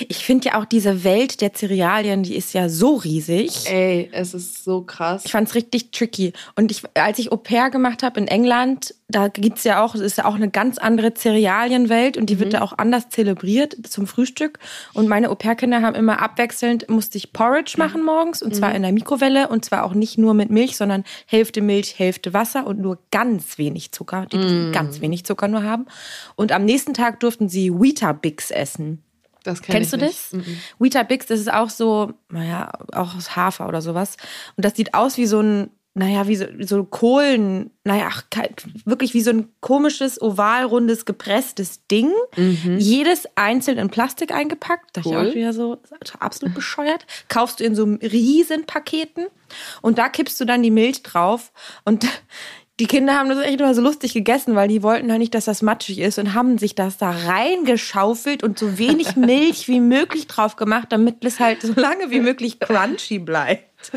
[0.09, 3.69] Ich finde ja auch diese Welt der Cerealien, die ist ja so riesig.
[3.69, 5.23] Ey, es ist so krass.
[5.25, 6.33] Ich fand's richtig tricky.
[6.55, 10.01] Und ich, als ich Au pair gemacht habe in England, da gibt's ja auch, es
[10.01, 14.07] ist ja auch eine ganz andere Cerealienwelt und die wird da auch anders zelebriert zum
[14.07, 14.59] Frühstück.
[14.93, 18.83] Und meine Au pair-Kinder haben immer abwechselnd, musste ich Porridge machen morgens und zwar in
[18.83, 22.79] der Mikrowelle und zwar auch nicht nur mit Milch, sondern Hälfte Milch, Hälfte Wasser und
[22.79, 24.25] nur ganz wenig Zucker.
[24.31, 25.85] Die durften ganz wenig Zucker nur haben.
[26.35, 29.03] Und am nächsten Tag durften sie Weetabix essen.
[29.43, 30.33] Das kenn Kennst ich du nicht.
[30.33, 30.41] das?
[30.79, 34.17] Weetabix, das ist auch so, naja, auch aus Hafer oder sowas.
[34.55, 38.23] Und das sieht aus wie so ein, naja, wie so, so Kohlen, naja, ach,
[38.85, 42.11] wirklich wie so ein komisches, ovalrundes, gepresstes Ding.
[42.77, 44.91] Jedes einzeln in Plastik eingepackt.
[44.95, 45.11] Da ich Mhm.
[45.13, 45.29] Cool.
[45.31, 45.81] auch wieder so
[46.19, 47.05] absolut bescheuert.
[47.27, 49.25] Kaufst du in so riesen Paketen
[49.81, 51.51] und da kippst du dann die Milch drauf
[51.83, 52.07] und
[52.81, 55.45] die Kinder haben das echt immer so lustig gegessen, weil die wollten halt nicht, dass
[55.45, 60.25] das matschig ist und haben sich das da reingeschaufelt und so wenig Milch wie möglich
[60.25, 63.91] drauf gemacht, damit es halt so lange wie möglich crunchy bleibt.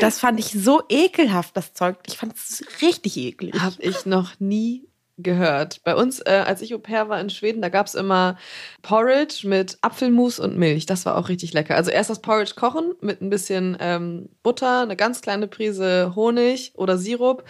[0.00, 1.96] Das fand ich so ekelhaft, das Zeug.
[2.06, 3.54] Ich fand es richtig eklig.
[3.58, 5.82] Habe ich noch nie gehört.
[5.82, 8.36] Bei uns, äh, als ich Au pair war in Schweden, da gab's immer
[8.82, 10.84] Porridge mit Apfelmus und Milch.
[10.84, 11.74] Das war auch richtig lecker.
[11.74, 16.72] Also erst das Porridge kochen mit ein bisschen ähm, Butter, eine ganz kleine Prise Honig
[16.74, 17.44] oder Sirup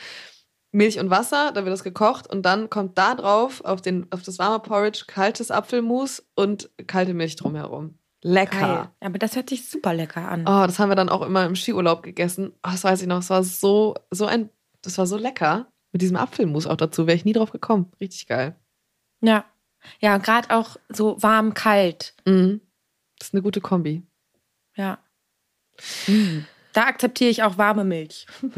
[0.73, 4.23] Milch und Wasser, dann wird das gekocht und dann kommt da drauf auf, den, auf
[4.23, 7.99] das warme Porridge kaltes Apfelmus und kalte Milch drumherum.
[8.23, 8.61] Lecker.
[8.61, 8.91] Geil.
[9.01, 10.43] Aber das hört sich super lecker an.
[10.43, 12.53] Oh, das haben wir dann auch immer im Skiurlaub gegessen.
[12.65, 13.19] Oh, das weiß ich noch.
[13.19, 14.51] Es war so, so ein,
[14.83, 15.71] das war so lecker.
[15.93, 17.93] Mit diesem Apfelmus auch dazu wäre ich nie drauf gekommen.
[18.01, 18.57] Richtig geil.
[19.21, 19.45] Ja.
[20.01, 22.15] Ja, gerade auch so warm, kalt.
[22.25, 22.61] Mhm.
[23.19, 24.03] Das ist eine gute Kombi.
[24.75, 24.99] Ja.
[26.77, 28.27] Da akzeptiere ich auch warme Milch.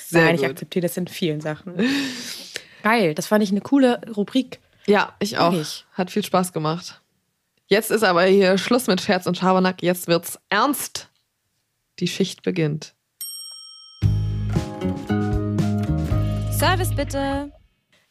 [0.00, 0.50] Sehr Nein, ich gut.
[0.50, 1.76] akzeptiere das in vielen Sachen.
[2.82, 4.60] Geil, das fand ich eine coole Rubrik.
[4.86, 5.52] Ja, ich auch.
[5.52, 5.86] Mag ich.
[5.94, 7.00] Hat viel Spaß gemacht.
[7.68, 9.82] Jetzt ist aber hier Schluss mit Scherz und Schabernack.
[9.82, 11.08] Jetzt wird's ernst.
[12.00, 12.94] Die Schicht beginnt.
[16.52, 17.50] Service bitte.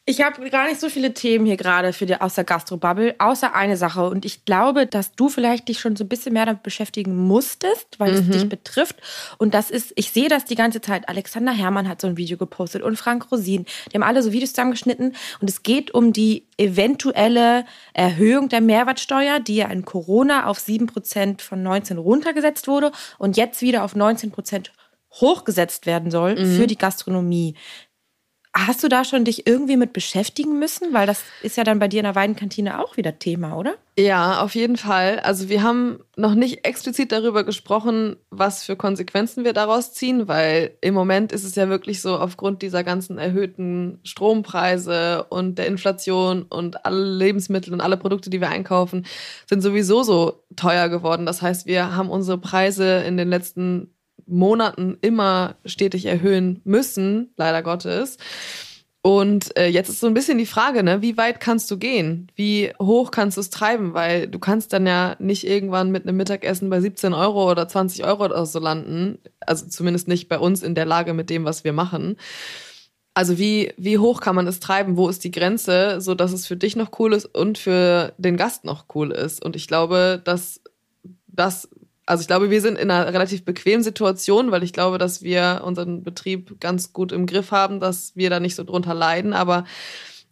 [0.08, 3.56] Ich habe gar nicht so viele Themen hier gerade für die aus der Gastrobubble, außer
[3.56, 4.08] eine Sache.
[4.08, 7.98] Und ich glaube, dass du vielleicht dich schon so ein bisschen mehr damit beschäftigen musstest,
[7.98, 8.94] weil es dich betrifft.
[9.38, 11.08] Und das ist, ich sehe das die ganze Zeit.
[11.08, 13.66] Alexander Herrmann hat so ein Video gepostet und Frank Rosin.
[13.90, 15.16] Die haben alle so Videos zusammengeschnitten.
[15.40, 21.40] Und es geht um die eventuelle Erhöhung der Mehrwertsteuer, die ja in Corona auf 7%
[21.40, 24.70] von 19 runtergesetzt wurde und jetzt wieder auf 19%
[25.20, 27.54] hochgesetzt werden soll für die Gastronomie.
[28.58, 30.94] Hast du da schon dich irgendwie mit beschäftigen müssen?
[30.94, 33.74] Weil das ist ja dann bei dir in der Weidenkantine auch wieder Thema, oder?
[33.98, 35.20] Ja, auf jeden Fall.
[35.20, 40.70] Also wir haben noch nicht explizit darüber gesprochen, was für Konsequenzen wir daraus ziehen, weil
[40.80, 46.42] im Moment ist es ja wirklich so, aufgrund dieser ganzen erhöhten Strompreise und der Inflation
[46.42, 49.04] und alle Lebensmittel und alle Produkte, die wir einkaufen,
[49.46, 51.26] sind sowieso so teuer geworden.
[51.26, 53.95] Das heißt, wir haben unsere Preise in den letzten
[54.26, 58.18] Monaten immer stetig erhöhen müssen, leider Gottes.
[59.06, 62.26] Und äh, jetzt ist so ein bisschen die Frage, ne, wie weit kannst du gehen?
[62.34, 63.94] Wie hoch kannst du es treiben?
[63.94, 68.04] Weil du kannst dann ja nicht irgendwann mit einem Mittagessen bei 17 Euro oder 20
[68.04, 69.18] Euro oder so landen.
[69.38, 72.16] Also zumindest nicht bei uns in der Lage mit dem, was wir machen.
[73.14, 74.96] Also wie, wie hoch kann man es treiben?
[74.96, 78.36] Wo ist die Grenze, so dass es für dich noch cool ist und für den
[78.36, 79.40] Gast noch cool ist?
[79.44, 80.60] Und ich glaube, dass
[81.28, 81.68] das
[82.06, 85.62] also ich glaube, wir sind in einer relativ bequemen Situation, weil ich glaube, dass wir
[85.64, 89.32] unseren Betrieb ganz gut im Griff haben, dass wir da nicht so drunter leiden.
[89.32, 89.64] Aber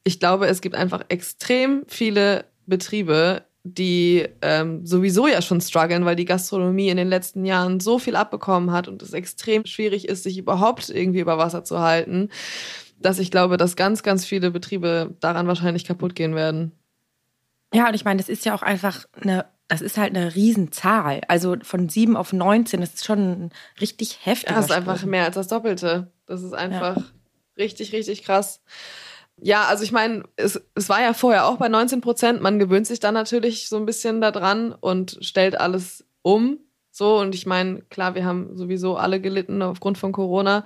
[0.05, 6.17] ich glaube, es gibt einfach extrem viele Betriebe, die ähm, sowieso ja schon strugglen, weil
[6.17, 10.23] die Gastronomie in den letzten Jahren so viel abbekommen hat und es extrem schwierig ist,
[10.23, 12.29] sich überhaupt irgendwie über Wasser zu halten,
[13.01, 16.73] dass ich glaube, dass ganz, ganz viele Betriebe daran wahrscheinlich kaputt gehen werden.
[17.73, 21.23] Ja, und ich meine, das ist ja auch einfach eine, das ist halt eine Riesenzahl.
[21.29, 23.51] Also von 7 auf 19, das ist schon ein
[23.81, 25.11] richtig heftiger Das ist einfach Sprung.
[25.11, 26.13] mehr als das Doppelte.
[26.27, 26.99] Das ist einfach
[27.57, 28.63] richtig, richtig krass.
[29.41, 32.41] Ja, also ich meine, es, es war ja vorher auch bei 19 Prozent.
[32.41, 36.59] Man gewöhnt sich dann natürlich so ein bisschen daran und stellt alles um.
[36.91, 40.65] So, und ich meine, klar, wir haben sowieso alle gelitten aufgrund von Corona.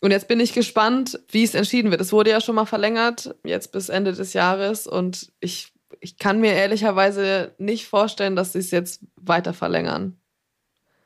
[0.00, 2.00] Und jetzt bin ich gespannt, wie es entschieden wird.
[2.00, 4.86] Es wurde ja schon mal verlängert, jetzt bis Ende des Jahres.
[4.86, 10.16] Und ich, ich kann mir ehrlicherweise nicht vorstellen, dass sie es jetzt weiter verlängern.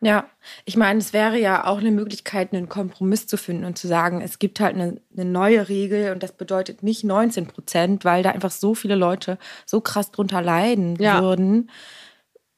[0.04, 0.24] Ja,
[0.64, 4.20] ich meine, es wäre ja auch eine Möglichkeit, einen Kompromiss zu finden und zu sagen,
[4.20, 8.30] es gibt halt eine, eine neue Regel und das bedeutet nicht 19 Prozent, weil da
[8.30, 11.20] einfach so viele Leute so krass drunter leiden Ja.
[11.20, 11.70] würden.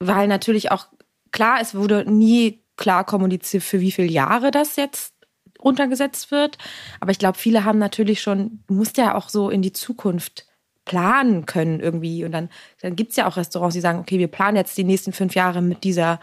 [0.00, 0.86] Weil natürlich auch,
[1.32, 5.14] klar, es wurde nie klar kommuniziert, für wie viele Jahre das jetzt
[5.62, 6.56] runtergesetzt wird.
[7.00, 10.46] Aber ich glaube, viele haben natürlich schon, du musst ja auch so in die Zukunft
[10.84, 12.24] planen können irgendwie.
[12.24, 12.48] Und dann,
[12.82, 15.34] dann gibt es ja auch Restaurants, die sagen, okay, wir planen jetzt die nächsten fünf
[15.34, 16.20] Jahre mit dieser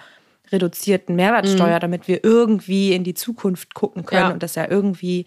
[0.52, 4.32] reduzierten Mehrwertsteuer, damit wir irgendwie in die Zukunft gucken können Ja.
[4.34, 5.26] und das ja irgendwie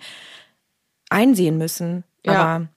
[1.10, 2.04] einsehen müssen.
[2.24, 2.32] Ja.
[2.32, 2.68] Aber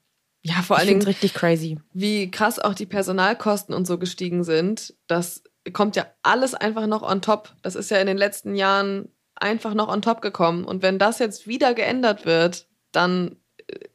[0.44, 1.78] Ja, vor allen Dingen, richtig crazy.
[1.94, 5.44] wie krass auch die Personalkosten und so gestiegen sind, das
[5.74, 7.54] kommt ja alles einfach noch on top.
[7.62, 10.64] Das ist ja in den letzten Jahren einfach noch on top gekommen.
[10.64, 13.36] Und wenn das jetzt wieder geändert wird, dann,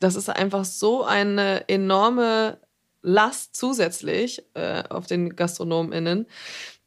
[0.00, 2.58] das ist einfach so eine enorme
[3.02, 6.26] Last zusätzlich äh, auf den GastronomInnen,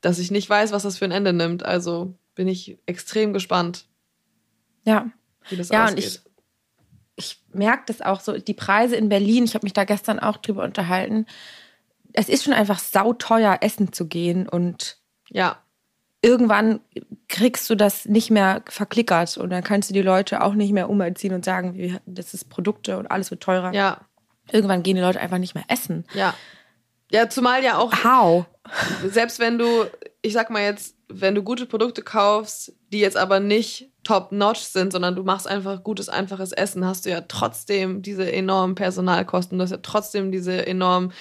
[0.01, 1.65] dass ich nicht weiß, was das für ein Ende nimmt.
[1.65, 3.87] Also bin ich extrem gespannt,
[4.85, 5.09] Ja.
[5.49, 6.05] wie das Ja, und ausgeht.
[6.05, 6.21] ich,
[7.17, 10.37] ich merke das auch so, die Preise in Berlin, ich habe mich da gestern auch
[10.37, 11.25] drüber unterhalten.
[12.13, 15.61] Es ist schon einfach sauteuer, essen zu gehen und ja,
[16.25, 16.79] irgendwann
[17.27, 20.89] kriegst du das nicht mehr verklickert und dann kannst du die Leute auch nicht mehr
[20.89, 23.73] umerziehen und sagen, das ist Produkte und alles wird teurer.
[23.73, 24.01] ja,
[24.51, 26.05] Irgendwann gehen die Leute einfach nicht mehr essen.
[26.13, 26.33] ja.
[27.11, 28.45] Ja, zumal ja auch How?
[29.07, 29.85] selbst wenn du,
[30.23, 34.91] ich sag mal jetzt, wenn du gute Produkte kaufst, die jetzt aber nicht top-notch sind,
[34.91, 39.63] sondern du machst einfach gutes, einfaches Essen, hast du ja trotzdem diese enormen Personalkosten, du
[39.63, 41.13] hast ja trotzdem diese enormen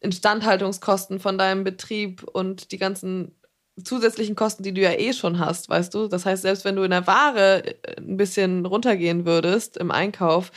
[0.00, 3.34] Instandhaltungskosten von deinem Betrieb und die ganzen
[3.82, 6.08] zusätzlichen Kosten, die du ja eh schon hast, weißt du?
[6.08, 10.52] Das heißt, selbst wenn du in der Ware äh, ein bisschen runtergehen würdest im Einkauf,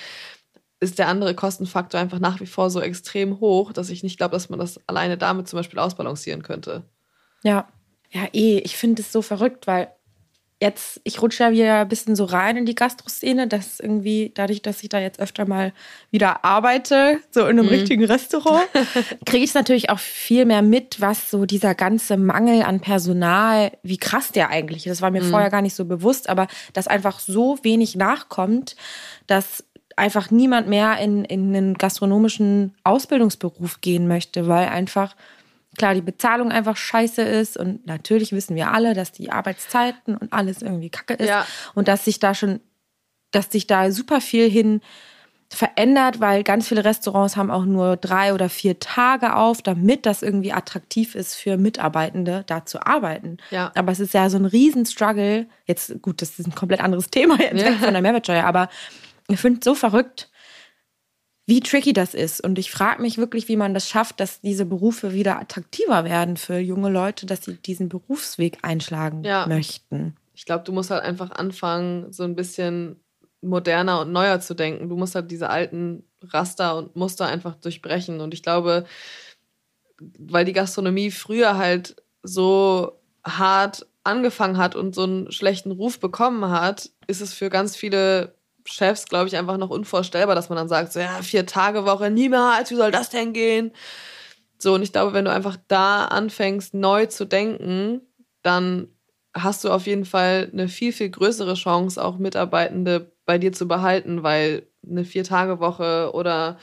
[0.80, 4.34] ist der andere Kostenfaktor einfach nach wie vor so extrem hoch, dass ich nicht glaube,
[4.34, 6.84] dass man das alleine damit zum Beispiel ausbalancieren könnte.
[7.44, 7.68] Ja,
[8.12, 8.60] ja, eh.
[8.60, 9.92] Ich finde es so verrückt, weil
[10.64, 14.62] jetzt, ich rutsche ja wieder ein bisschen so rein in die Gastroszene, dass irgendwie, dadurch,
[14.62, 15.74] dass ich da jetzt öfter mal
[16.10, 17.74] wieder arbeite, so in einem mhm.
[17.74, 18.64] richtigen Restaurant,
[19.26, 23.98] kriege ich natürlich auch viel mehr mit, was so dieser ganze Mangel an Personal, wie
[23.98, 24.94] krass der eigentlich ist.
[24.94, 25.32] Das war mir mhm.
[25.32, 28.78] vorher gar nicht so bewusst, aber dass einfach so wenig nachkommt,
[29.28, 29.66] dass
[29.98, 35.16] einfach niemand mehr in, in einen gastronomischen Ausbildungsberuf gehen möchte, weil einfach
[35.78, 40.34] klar die Bezahlung einfach scheiße ist und natürlich wissen wir alle, dass die Arbeitszeiten und
[40.34, 41.46] alles irgendwie kacke ist ja.
[41.74, 42.60] und dass sich da schon,
[43.32, 44.82] dass sich da super viel hin
[45.54, 50.24] verändert, weil ganz viele Restaurants haben auch nur drei oder vier Tage auf, damit das
[50.24, 53.38] irgendwie attraktiv ist für Mitarbeitende, da zu arbeiten.
[53.52, 53.72] Ja.
[53.76, 55.48] Aber es ist ja so ein Riesenstruggle.
[55.66, 57.74] Jetzt, gut, das ist ein komplett anderes Thema jetzt ja.
[57.74, 58.70] von der Mehrwertsteuer, aber
[59.30, 60.30] ich finde es so verrückt,
[61.46, 62.42] wie tricky das ist.
[62.42, 66.38] Und ich frage mich wirklich, wie man das schafft, dass diese Berufe wieder attraktiver werden
[66.38, 69.46] für junge Leute, dass sie diesen Berufsweg einschlagen ja.
[69.48, 70.16] möchten.
[70.34, 73.00] Ich glaube, du musst halt einfach anfangen, so ein bisschen
[73.42, 74.90] moderner und neuer zu denken.
[74.90, 78.22] Du musst halt diese alten Raster und Muster einfach durchbrechen.
[78.22, 78.86] Und ich glaube,
[80.18, 86.50] weil die Gastronomie früher halt so hart angefangen hat und so einen schlechten Ruf bekommen
[86.50, 90.70] hat, ist es für ganz viele Chefs, glaube ich, einfach noch unvorstellbar, dass man dann
[90.70, 93.72] sagt, so, ja, vier Tage Woche, niemals, wie soll das denn gehen?
[94.58, 98.02] So, und ich glaube, wenn du einfach da anfängst, neu zu denken,
[98.42, 98.88] dann
[99.34, 103.68] hast du auf jeden Fall eine viel, viel größere Chance, auch Mitarbeitende bei dir zu
[103.68, 106.58] behalten, weil eine Vier-Tage-Woche oder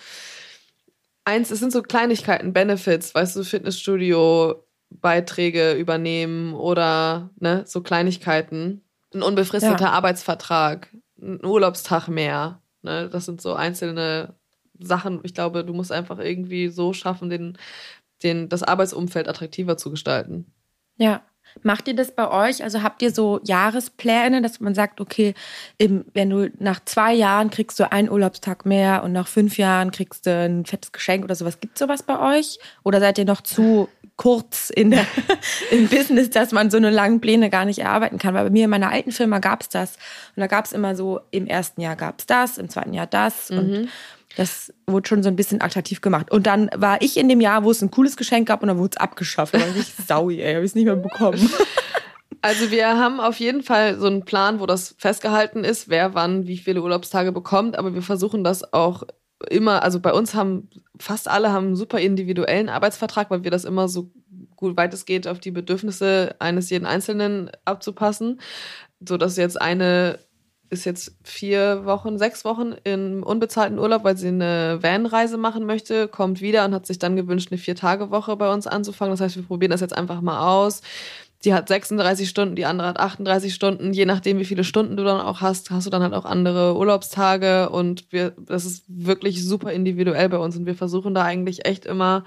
[1.25, 8.83] eins, es sind so Kleinigkeiten, Benefits, weißt du, Fitnessstudio, Beiträge übernehmen oder ne, so Kleinigkeiten.
[9.15, 9.91] Ein unbefristeter ja.
[9.91, 10.89] Arbeitsvertrag,
[11.21, 12.61] einen Urlaubstag mehr.
[12.83, 13.09] Ne?
[13.09, 14.35] Das sind so einzelne
[14.79, 15.21] Sachen.
[15.23, 17.59] Ich glaube, du musst einfach irgendwie so schaffen, den,
[18.23, 20.53] den, das Arbeitsumfeld attraktiver zu gestalten.
[20.97, 21.23] Ja.
[21.63, 22.63] Macht ihr das bei euch?
[22.63, 25.35] Also habt ihr so Jahrespläne, dass man sagt, okay,
[25.79, 29.91] im, wenn du nach zwei Jahren kriegst du einen Urlaubstag mehr und nach fünf Jahren
[29.91, 31.59] kriegst du ein fettes Geschenk oder sowas.
[31.59, 32.59] Gibt es sowas bei euch?
[32.85, 33.89] Oder seid ihr noch zu
[34.21, 35.07] kurz in der,
[35.71, 38.35] im Business, dass man so eine langen Pläne gar nicht erarbeiten kann.
[38.35, 39.97] Weil bei mir in meiner alten Firma gab es das.
[40.37, 43.07] Und da gab es immer so, im ersten Jahr gab es das, im zweiten Jahr
[43.07, 43.49] das.
[43.49, 43.59] Mhm.
[43.59, 43.89] Und
[44.37, 46.31] das wurde schon so ein bisschen attraktiv gemacht.
[46.31, 48.77] Und dann war ich in dem Jahr, wo es ein cooles Geschenk gab und dann
[48.77, 49.55] wurde es abgeschafft.
[49.55, 51.51] Da war ich saui, ey, habe ich es nicht mehr bekommen.
[52.43, 56.47] Also wir haben auf jeden Fall so einen Plan, wo das festgehalten ist, wer wann
[56.47, 59.03] wie viele Urlaubstage bekommt, aber wir versuchen das auch
[59.49, 63.65] immer, also bei uns haben fast alle haben einen super individuellen Arbeitsvertrag, weil wir das
[63.65, 64.11] immer so
[64.57, 68.41] gut weit es geht auf die Bedürfnisse eines jeden Einzelnen abzupassen,
[69.01, 70.19] so dass jetzt eine
[70.71, 76.07] ist jetzt vier Wochen, sechs Wochen im unbezahlten Urlaub, weil sie eine Van-Reise machen möchte,
[76.07, 79.13] kommt wieder und hat sich dann gewünscht, eine Vier-Tage-Woche bei uns anzufangen.
[79.13, 80.83] Das heißt, wir probieren das jetzt einfach mal aus
[81.45, 83.95] die hat 36 Stunden, die andere hat 38 Stunden.
[83.95, 86.77] Je nachdem, wie viele Stunden du dann auch hast, hast du dann halt auch andere
[86.77, 91.67] Urlaubstage und wir, das ist wirklich super individuell bei uns und wir versuchen da eigentlich
[91.67, 92.25] echt immer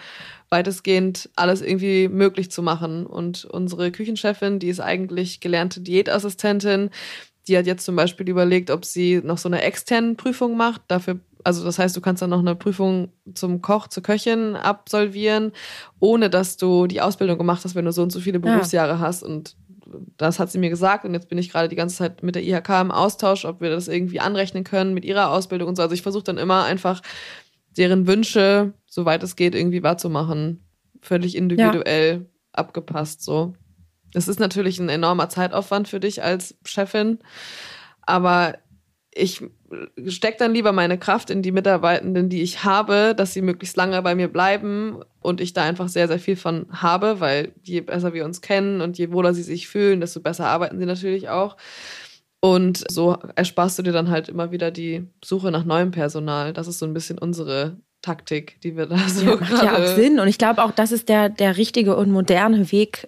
[0.49, 3.05] weitestgehend alles irgendwie möglich zu machen.
[3.05, 6.89] Und unsere Küchenchefin, die ist eigentlich gelernte Diätassistentin,
[7.47, 10.81] die hat jetzt zum Beispiel überlegt, ob sie noch so eine externe Prüfung macht.
[10.87, 15.51] Dafür also das heißt, du kannst dann noch eine Prüfung zum Koch, zur Köchin absolvieren,
[15.99, 18.99] ohne dass du die Ausbildung gemacht hast, wenn du so und so viele Berufsjahre ja.
[18.99, 19.23] hast.
[19.23, 19.55] Und
[20.17, 21.05] das hat sie mir gesagt.
[21.05, 23.69] Und jetzt bin ich gerade die ganze Zeit mit der IHK im Austausch, ob wir
[23.69, 25.81] das irgendwie anrechnen können mit ihrer Ausbildung und so.
[25.81, 27.01] Also ich versuche dann immer einfach
[27.77, 30.63] deren Wünsche, soweit es geht, irgendwie wahrzumachen.
[31.01, 32.25] Völlig individuell ja.
[32.53, 33.53] abgepasst so.
[34.13, 37.19] Das ist natürlich ein enormer Zeitaufwand für dich als Chefin.
[38.03, 38.55] Aber
[39.15, 39.43] ich
[40.07, 44.01] stecke dann lieber meine Kraft in die Mitarbeitenden, die ich habe, dass sie möglichst lange
[44.01, 48.13] bei mir bleiben und ich da einfach sehr, sehr viel von habe, weil je besser
[48.13, 51.57] wir uns kennen und je wohler sie sich fühlen, desto besser arbeiten sie natürlich auch.
[52.39, 56.51] Und so ersparst du dir dann halt immer wieder die Suche nach neuem Personal.
[56.51, 59.95] Das ist so ein bisschen unsere Taktik, die wir da so ja, macht ja auch
[59.95, 60.19] Sinn.
[60.19, 63.07] Und ich glaube auch, das ist der, der richtige und moderne Weg,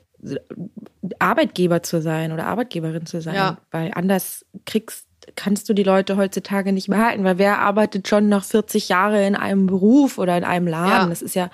[1.20, 3.36] Arbeitgeber zu sein oder Arbeitgeberin zu sein.
[3.36, 3.58] Ja.
[3.72, 8.30] Weil anders kriegst kannst du die Leute heutzutage nicht mehr halten, weil wer arbeitet schon
[8.30, 11.03] noch 40 Jahre in einem Beruf oder in einem Laden?
[11.03, 11.09] Ja.
[11.09, 11.49] Das ist ja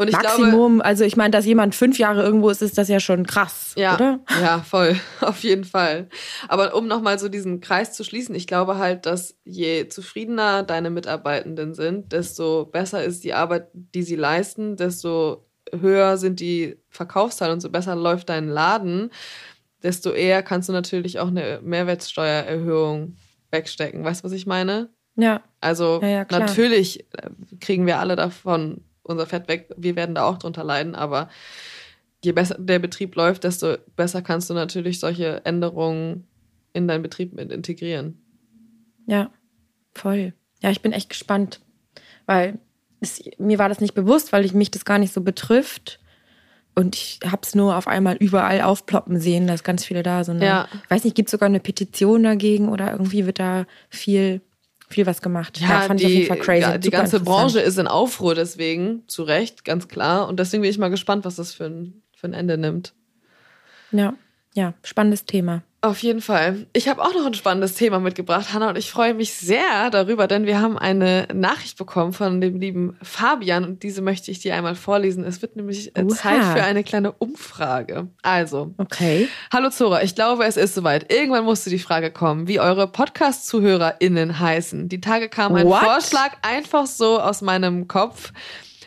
[0.00, 0.76] und Maximum.
[0.76, 3.74] Glaube, also ich meine, dass jemand fünf Jahre irgendwo ist, ist das ja schon krass,
[3.76, 4.20] ja, oder?
[4.40, 6.08] Ja, voll, auf jeden Fall.
[6.48, 10.88] Aber um nochmal so diesen Kreis zu schließen, ich glaube halt, dass je zufriedener deine
[10.88, 15.44] Mitarbeitenden sind, desto besser ist die Arbeit, die sie leisten, desto
[15.78, 19.10] höher sind die Verkaufszahlen und so besser läuft dein Laden,
[19.82, 23.16] desto eher kannst du natürlich auch eine Mehrwertsteuererhöhung
[23.50, 24.04] wegstecken.
[24.04, 24.90] Weißt du, was ich meine?
[25.16, 25.42] Ja.
[25.60, 29.70] Also Ja, ja, natürlich äh, kriegen wir alle davon unser Fett weg.
[29.76, 31.28] Wir werden da auch drunter leiden, aber
[32.24, 36.26] je besser der Betrieb läuft, desto besser kannst du natürlich solche Änderungen
[36.72, 38.22] in deinen Betrieb mit integrieren.
[39.06, 39.30] Ja,
[39.92, 40.34] voll.
[40.62, 41.60] Ja, ich bin echt gespannt,
[42.26, 42.58] weil
[43.00, 46.00] es, mir war das nicht bewusst, weil ich mich das gar nicht so betrifft.
[46.74, 50.42] Und ich habe es nur auf einmal überall aufploppen sehen, dass ganz viele da sind.
[50.42, 50.68] Ja.
[50.84, 54.40] Ich weiß nicht, gibt es sogar eine Petition dagegen oder irgendwie wird da viel,
[54.88, 55.58] viel was gemacht.
[55.58, 56.62] fand ich auf jeden Fall crazy.
[56.62, 57.20] ja, die ganze.
[57.20, 60.28] Branche ist in Aufruhr deswegen, zu Recht, ganz klar.
[60.28, 62.94] Und deswegen bin ich mal gespannt, was das für ein, für ein Ende nimmt.
[63.92, 64.14] Ja,
[64.54, 65.62] ja, spannendes Thema.
[65.82, 66.66] Auf jeden Fall.
[66.74, 70.26] Ich habe auch noch ein spannendes Thema mitgebracht, Hanna, und ich freue mich sehr darüber,
[70.26, 74.54] denn wir haben eine Nachricht bekommen von dem lieben Fabian und diese möchte ich dir
[74.54, 75.24] einmal vorlesen.
[75.24, 76.14] Es wird nämlich äh, Oha.
[76.14, 78.08] Zeit für eine kleine Umfrage.
[78.20, 79.28] Also, Okay.
[79.50, 81.10] Hallo Zora, ich glaube, es ist soweit.
[81.10, 84.90] Irgendwann musste die Frage kommen, wie eure Podcast-ZuhörerInnen heißen.
[84.90, 85.80] Die Tage kam ein What?
[85.80, 88.34] Vorschlag einfach so aus meinem Kopf.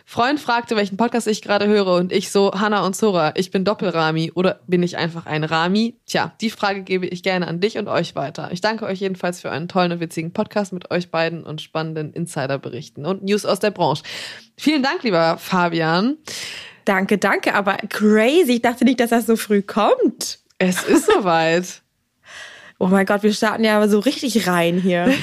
[0.05, 3.63] Freund fragte, welchen Podcast ich gerade höre und ich so, Hanna und Zora, ich bin
[3.63, 5.95] Doppelrami oder bin ich einfach ein Rami?
[6.05, 8.49] Tja, die Frage gebe ich gerne an dich und euch weiter.
[8.51, 12.13] Ich danke euch jedenfalls für einen tollen und witzigen Podcast mit euch beiden und spannenden
[12.13, 14.03] Insiderberichten und News aus der Branche.
[14.57, 16.17] Vielen Dank, lieber Fabian.
[16.85, 18.55] Danke, danke, aber crazy.
[18.55, 20.39] Ich dachte nicht, dass das so früh kommt.
[20.57, 21.65] Es ist soweit.
[22.79, 25.13] Oh mein Gott, wir starten ja aber so richtig rein hier.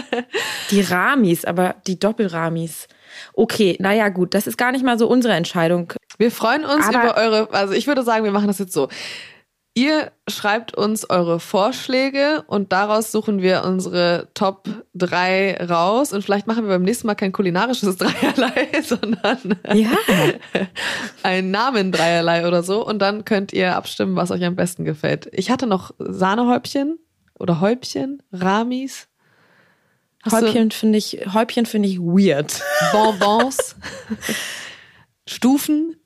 [0.72, 2.88] die Ramis, aber die Doppelramis.
[3.32, 5.92] Okay, naja, gut, das ist gar nicht mal so unsere Entscheidung.
[6.18, 8.88] Wir freuen uns Aber- über eure, also ich würde sagen, wir machen das jetzt so.
[9.74, 16.12] Ihr schreibt uns eure Vorschläge und daraus suchen wir unsere Top 3 raus.
[16.12, 19.90] Und vielleicht machen wir beim nächsten Mal kein kulinarisches Dreierlei, sondern Ja.
[21.22, 22.84] ein Namen Dreierlei oder so.
[22.84, 25.28] Und dann könnt ihr abstimmen, was euch am besten gefällt.
[25.32, 26.98] Ich hatte noch Sahnehäubchen
[27.38, 29.06] oder Häubchen, Ramis.
[30.30, 32.62] Häubchen finde ich, Häubchen finde ich weird.
[32.92, 33.76] Bonbons,
[35.28, 35.96] Stufen,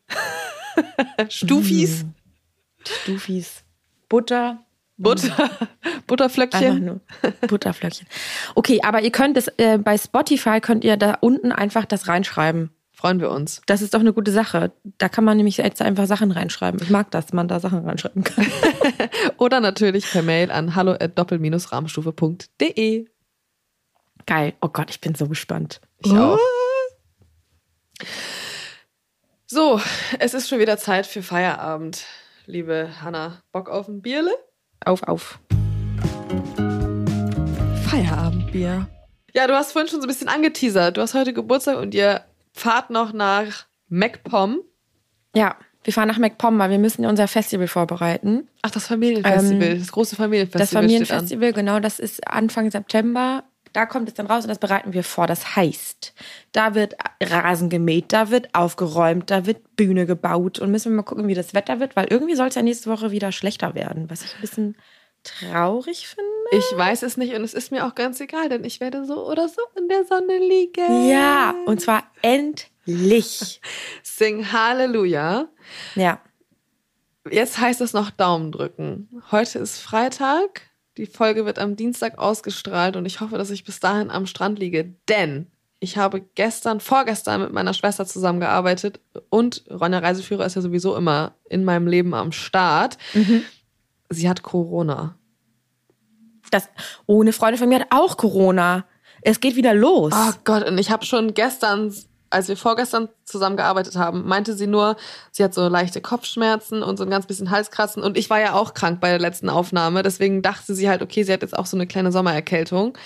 [1.28, 2.04] Stufis,
[2.84, 3.64] Stufis.
[4.08, 4.58] Butter.
[4.98, 5.66] Butter, Einfach
[6.06, 7.00] Butterflöckchen.
[7.48, 8.06] Butterflöckchen.
[8.54, 12.70] Okay, aber ihr könnt es, äh, bei Spotify könnt ihr da unten einfach das reinschreiben.
[12.92, 13.62] Freuen wir uns.
[13.66, 14.70] Das ist doch eine gute Sache.
[14.98, 16.80] Da kann man nämlich jetzt einfach Sachen reinschreiben.
[16.82, 18.46] Ich mag das, man da Sachen reinschreiben kann.
[19.38, 23.06] Oder natürlich per Mail an hallo at doppel-rahmenstufe.de.
[24.26, 24.54] Geil.
[24.60, 25.80] Oh Gott, ich bin so gespannt.
[25.98, 26.38] Ich auch.
[29.46, 29.80] So,
[30.18, 32.04] es ist schon wieder Zeit für Feierabend,
[32.46, 33.42] liebe Hanna.
[33.52, 34.32] Bock auf ein Bierle?
[34.84, 35.38] Auf, auf.
[37.84, 38.88] Feierabendbier.
[39.34, 40.96] Ja, du hast vorhin schon so ein bisschen angeteasert.
[40.96, 44.60] Du hast heute Geburtstag und ihr fahrt noch nach MacPom.
[45.34, 48.48] Ja, wir fahren nach MacPom, weil wir müssen unser Festival vorbereiten.
[48.62, 50.60] Ach, das Familienfestival, Ähm, das große Familienfestival.
[50.60, 53.44] das Familienfestival, genau, das ist Anfang September.
[53.72, 55.26] Da kommt es dann raus und das bereiten wir vor.
[55.26, 56.14] Das heißt,
[56.52, 61.02] da wird Rasen gemäht, da wird aufgeräumt, da wird Bühne gebaut und müssen wir mal
[61.02, 64.10] gucken, wie das Wetter wird, weil irgendwie soll es ja nächste Woche wieder schlechter werden,
[64.10, 64.76] was ich ein bisschen
[65.22, 66.30] traurig finde.
[66.52, 69.26] Ich weiß es nicht und es ist mir auch ganz egal, denn ich werde so
[69.26, 71.08] oder so in der Sonne liegen.
[71.08, 73.60] Ja, und zwar endlich.
[74.02, 75.48] Sing Halleluja.
[75.94, 76.20] Ja,
[77.30, 79.08] Jetzt heißt es noch Daumen drücken.
[79.30, 80.62] Heute ist Freitag.
[80.96, 84.58] Die Folge wird am Dienstag ausgestrahlt und ich hoffe, dass ich bis dahin am Strand
[84.58, 85.46] liege, denn
[85.80, 91.34] ich habe gestern, vorgestern mit meiner Schwester zusammengearbeitet und Ronja Reiseführer ist ja sowieso immer
[91.50, 92.98] in meinem Leben am Start.
[94.08, 95.16] Sie hat Corona.
[96.50, 96.68] das,
[97.06, 98.84] oh, eine Freundin von mir hat auch Corona.
[99.22, 100.12] Es geht wieder los.
[100.14, 101.92] Oh Gott, und ich habe schon gestern,
[102.32, 104.96] als wir vorgestern zusammengearbeitet haben, meinte sie nur,
[105.30, 108.02] sie hat so leichte Kopfschmerzen und so ein ganz bisschen Halskratzen.
[108.02, 110.02] Und ich war ja auch krank bei der letzten Aufnahme.
[110.02, 112.96] Deswegen dachte sie halt, okay, sie hat jetzt auch so eine kleine Sommererkältung.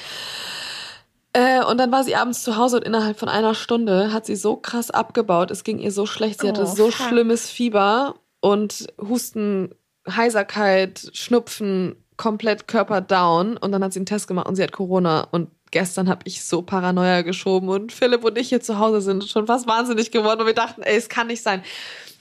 [1.32, 4.36] Äh, und dann war sie abends zu Hause und innerhalb von einer Stunde hat sie
[4.36, 5.50] so krass abgebaut.
[5.50, 6.40] Es ging ihr so schlecht.
[6.40, 7.08] Sie hatte Oh, so fuck.
[7.08, 9.74] schlimmes Fieber und Husten,
[10.08, 13.56] Heiserkeit, Schnupfen, komplett Körper down.
[13.58, 15.26] Und dann hat sie einen Test gemacht und sie hat Corona.
[15.30, 19.24] Und gestern habe ich so Paranoia geschoben und Philipp und ich hier zu Hause sind
[19.24, 21.62] schon fast wahnsinnig geworden und wir dachten, ey, es kann nicht sein.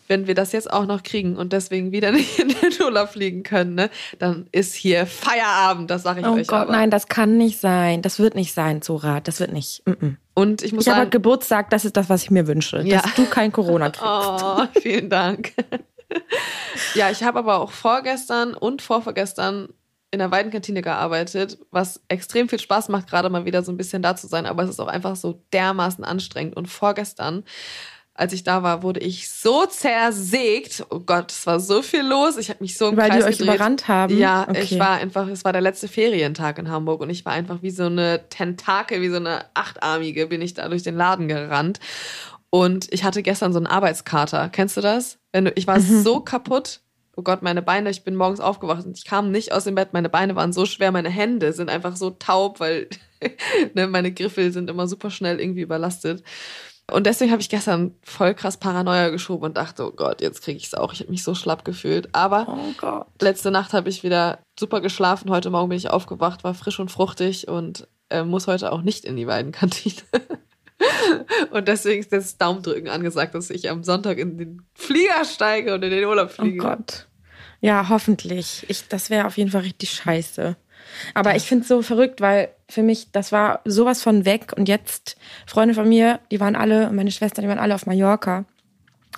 [0.07, 3.41] Wenn wir das jetzt auch noch kriegen und deswegen wieder nicht in den Urlaub fliegen
[3.41, 3.89] können, ne,
[4.19, 6.71] dann ist hier Feierabend, das sage ich Oh euch Gott, aber.
[6.71, 8.03] nein, das kann nicht sein.
[8.03, 9.19] Das wird nicht sein, Zora.
[9.19, 9.81] Das wird nicht.
[9.85, 10.15] Mm -mm.
[10.35, 12.81] Und ich muss Ich sagen, heute Geburtstag, das ist das, was ich mir wünsche.
[12.81, 13.01] Ja.
[13.01, 14.05] Dass du kein Corona kriegst.
[14.05, 15.53] Oh, vielen Dank.
[16.93, 19.69] ja, ich habe aber auch vorgestern und vorvergestern
[20.15, 24.01] in der Weidenkantine gearbeitet, was extrem viel Spaß macht, gerade mal wieder so ein bisschen
[24.01, 26.55] da zu sein, aber es ist auch einfach so dermaßen anstrengend.
[26.55, 27.43] Und vorgestern
[28.17, 30.85] als ich da war, wurde ich so zersägt.
[30.89, 32.37] Oh Gott, es war so viel los.
[32.37, 33.55] Ich habe mich so im Weil Kreis die euch gedreht.
[33.55, 34.17] überrannt haben?
[34.17, 34.61] Ja, Okay.
[34.63, 37.71] ich war einfach, es war der letzte Ferientag in Hamburg und ich war einfach wie
[37.71, 41.81] so eine Tentakel, wie so eine achtarmige, bin ich da durch den Laden gerannt.
[42.49, 44.47] Und ich hatte gestern so einen Arbeitskater.
[44.47, 45.17] Kennst du das?
[45.33, 46.01] Wenn du, ich war Mhm.
[46.03, 46.79] so kaputt.
[47.15, 49.93] Oh Gott, meine Beine, ich bin morgens aufgewacht und ich kam nicht aus dem Bett.
[49.93, 52.89] Meine Beine waren so schwer, meine Hände sind einfach so taub, weil
[53.73, 56.23] ne, meine Griffel sind immer super schnell irgendwie überlastet.
[56.91, 60.57] Und deswegen habe ich gestern voll krass Paranoia geschoben und dachte, oh Gott, jetzt kriege
[60.57, 60.93] ich es auch.
[60.93, 62.13] Ich habe mich so schlapp gefühlt.
[62.13, 65.31] Aber Oh letzte Nacht habe ich wieder super geschlafen.
[65.31, 69.03] Heute Morgen bin ich aufgewacht, war frisch und fruchtig und äh, muss heute auch nicht
[69.05, 69.95] in die Weidenkantine.
[71.51, 75.83] und deswegen ist das Daumendrücken angesagt, dass ich am Sonntag in den Flieger steige und
[75.83, 76.57] in den Urlaub Oh fliege.
[76.57, 77.07] Gott.
[77.61, 78.65] Ja, hoffentlich.
[78.67, 80.55] Ich, das wäre auf jeden Fall richtig scheiße.
[81.13, 84.53] Aber ich finde es so verrückt, weil für mich, das war sowas von weg.
[84.55, 85.17] Und jetzt,
[85.47, 88.45] Freunde von mir, die waren alle, meine Schwester, die waren alle auf Mallorca.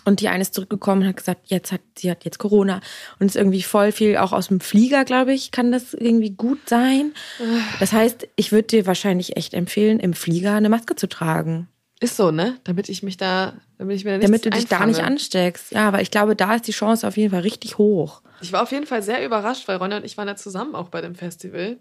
[0.07, 2.79] Und die eine ist zurückgekommen und hat gesagt, jetzt hat, sie hat jetzt Corona.
[3.19, 6.59] Und ist irgendwie voll viel, auch aus dem Flieger, glaube ich, kann das irgendwie gut
[6.69, 7.11] sein.
[7.81, 11.67] Das heißt, ich würde dir wahrscheinlich echt empfehlen, im Flieger eine Maske zu tragen.
[11.99, 12.57] Ist so, ne?
[12.63, 15.07] Damit ich mich da, damit ich mir da Damit du dich da nicht einfange.
[15.07, 15.73] ansteckst.
[15.73, 18.21] Ja, aber ich glaube, da ist die Chance auf jeden Fall richtig hoch.
[18.39, 20.87] Ich war auf jeden Fall sehr überrascht, weil Ronja und ich waren ja zusammen auch
[20.87, 21.79] bei dem Festival.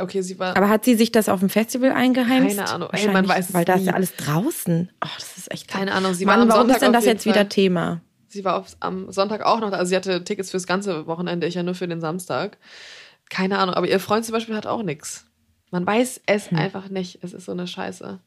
[0.00, 0.56] Okay, sie war.
[0.56, 2.56] Aber hat sie sich das auf dem Festival eingeheimst?
[2.56, 2.88] Keine Ahnung.
[2.92, 4.90] Ey, man weiß es Weil da ist ja alles draußen.
[5.04, 7.04] Oh, das ist echt Keine Ahnung, sie war Mann, am warum Sonntag ist denn das
[7.04, 8.00] jetzt wieder Fall- Thema?
[8.28, 11.54] Sie war auf, am Sonntag auch noch, also sie hatte Tickets fürs ganze Wochenende, ich
[11.54, 12.58] ja nur für den Samstag.
[13.30, 15.24] Keine Ahnung, aber ihr Freund zum Beispiel hat auch nichts.
[15.70, 16.58] Man weiß es Hm.
[16.58, 17.18] einfach nicht.
[17.22, 18.20] Es ist so eine Scheiße.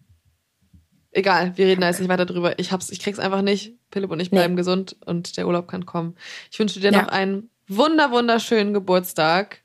[1.11, 2.57] Egal, wir reden da jetzt nicht weiter drüber.
[2.59, 3.73] Ich hab's, ich krieg's einfach nicht.
[3.91, 4.37] Philipp und ich Nee.
[4.37, 6.15] bleiben gesund und der Urlaub kann kommen.
[6.51, 7.01] Ich wünsche dir Ja.
[7.01, 9.60] noch einen wunder, wunderschönen Geburtstag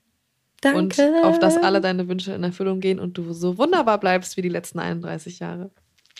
[0.73, 1.07] Danke.
[1.07, 4.41] und auf dass alle deine Wünsche in Erfüllung gehen und du so wunderbar bleibst wie
[4.41, 5.71] die letzten 31 Jahre.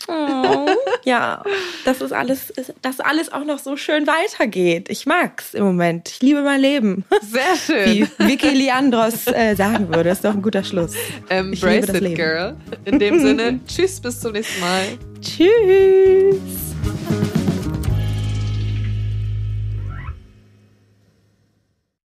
[0.08, 0.68] Oh,
[1.04, 1.44] ja,
[1.84, 4.90] das ist alles, dass alles auch noch so schön weitergeht.
[4.90, 6.10] Ich mag's im Moment.
[6.10, 7.04] Ich liebe mein Leben.
[7.22, 8.08] Sehr schön.
[8.20, 10.10] Wie Vicky Leandros äh, sagen würde.
[10.10, 10.94] ist doch ein guter Schluss.
[11.30, 12.16] Embrace das it, Leben.
[12.16, 12.56] girl.
[12.86, 14.84] In dem Sinne, tschüss, bis zum nächsten Mal.
[15.20, 16.38] Tschüss.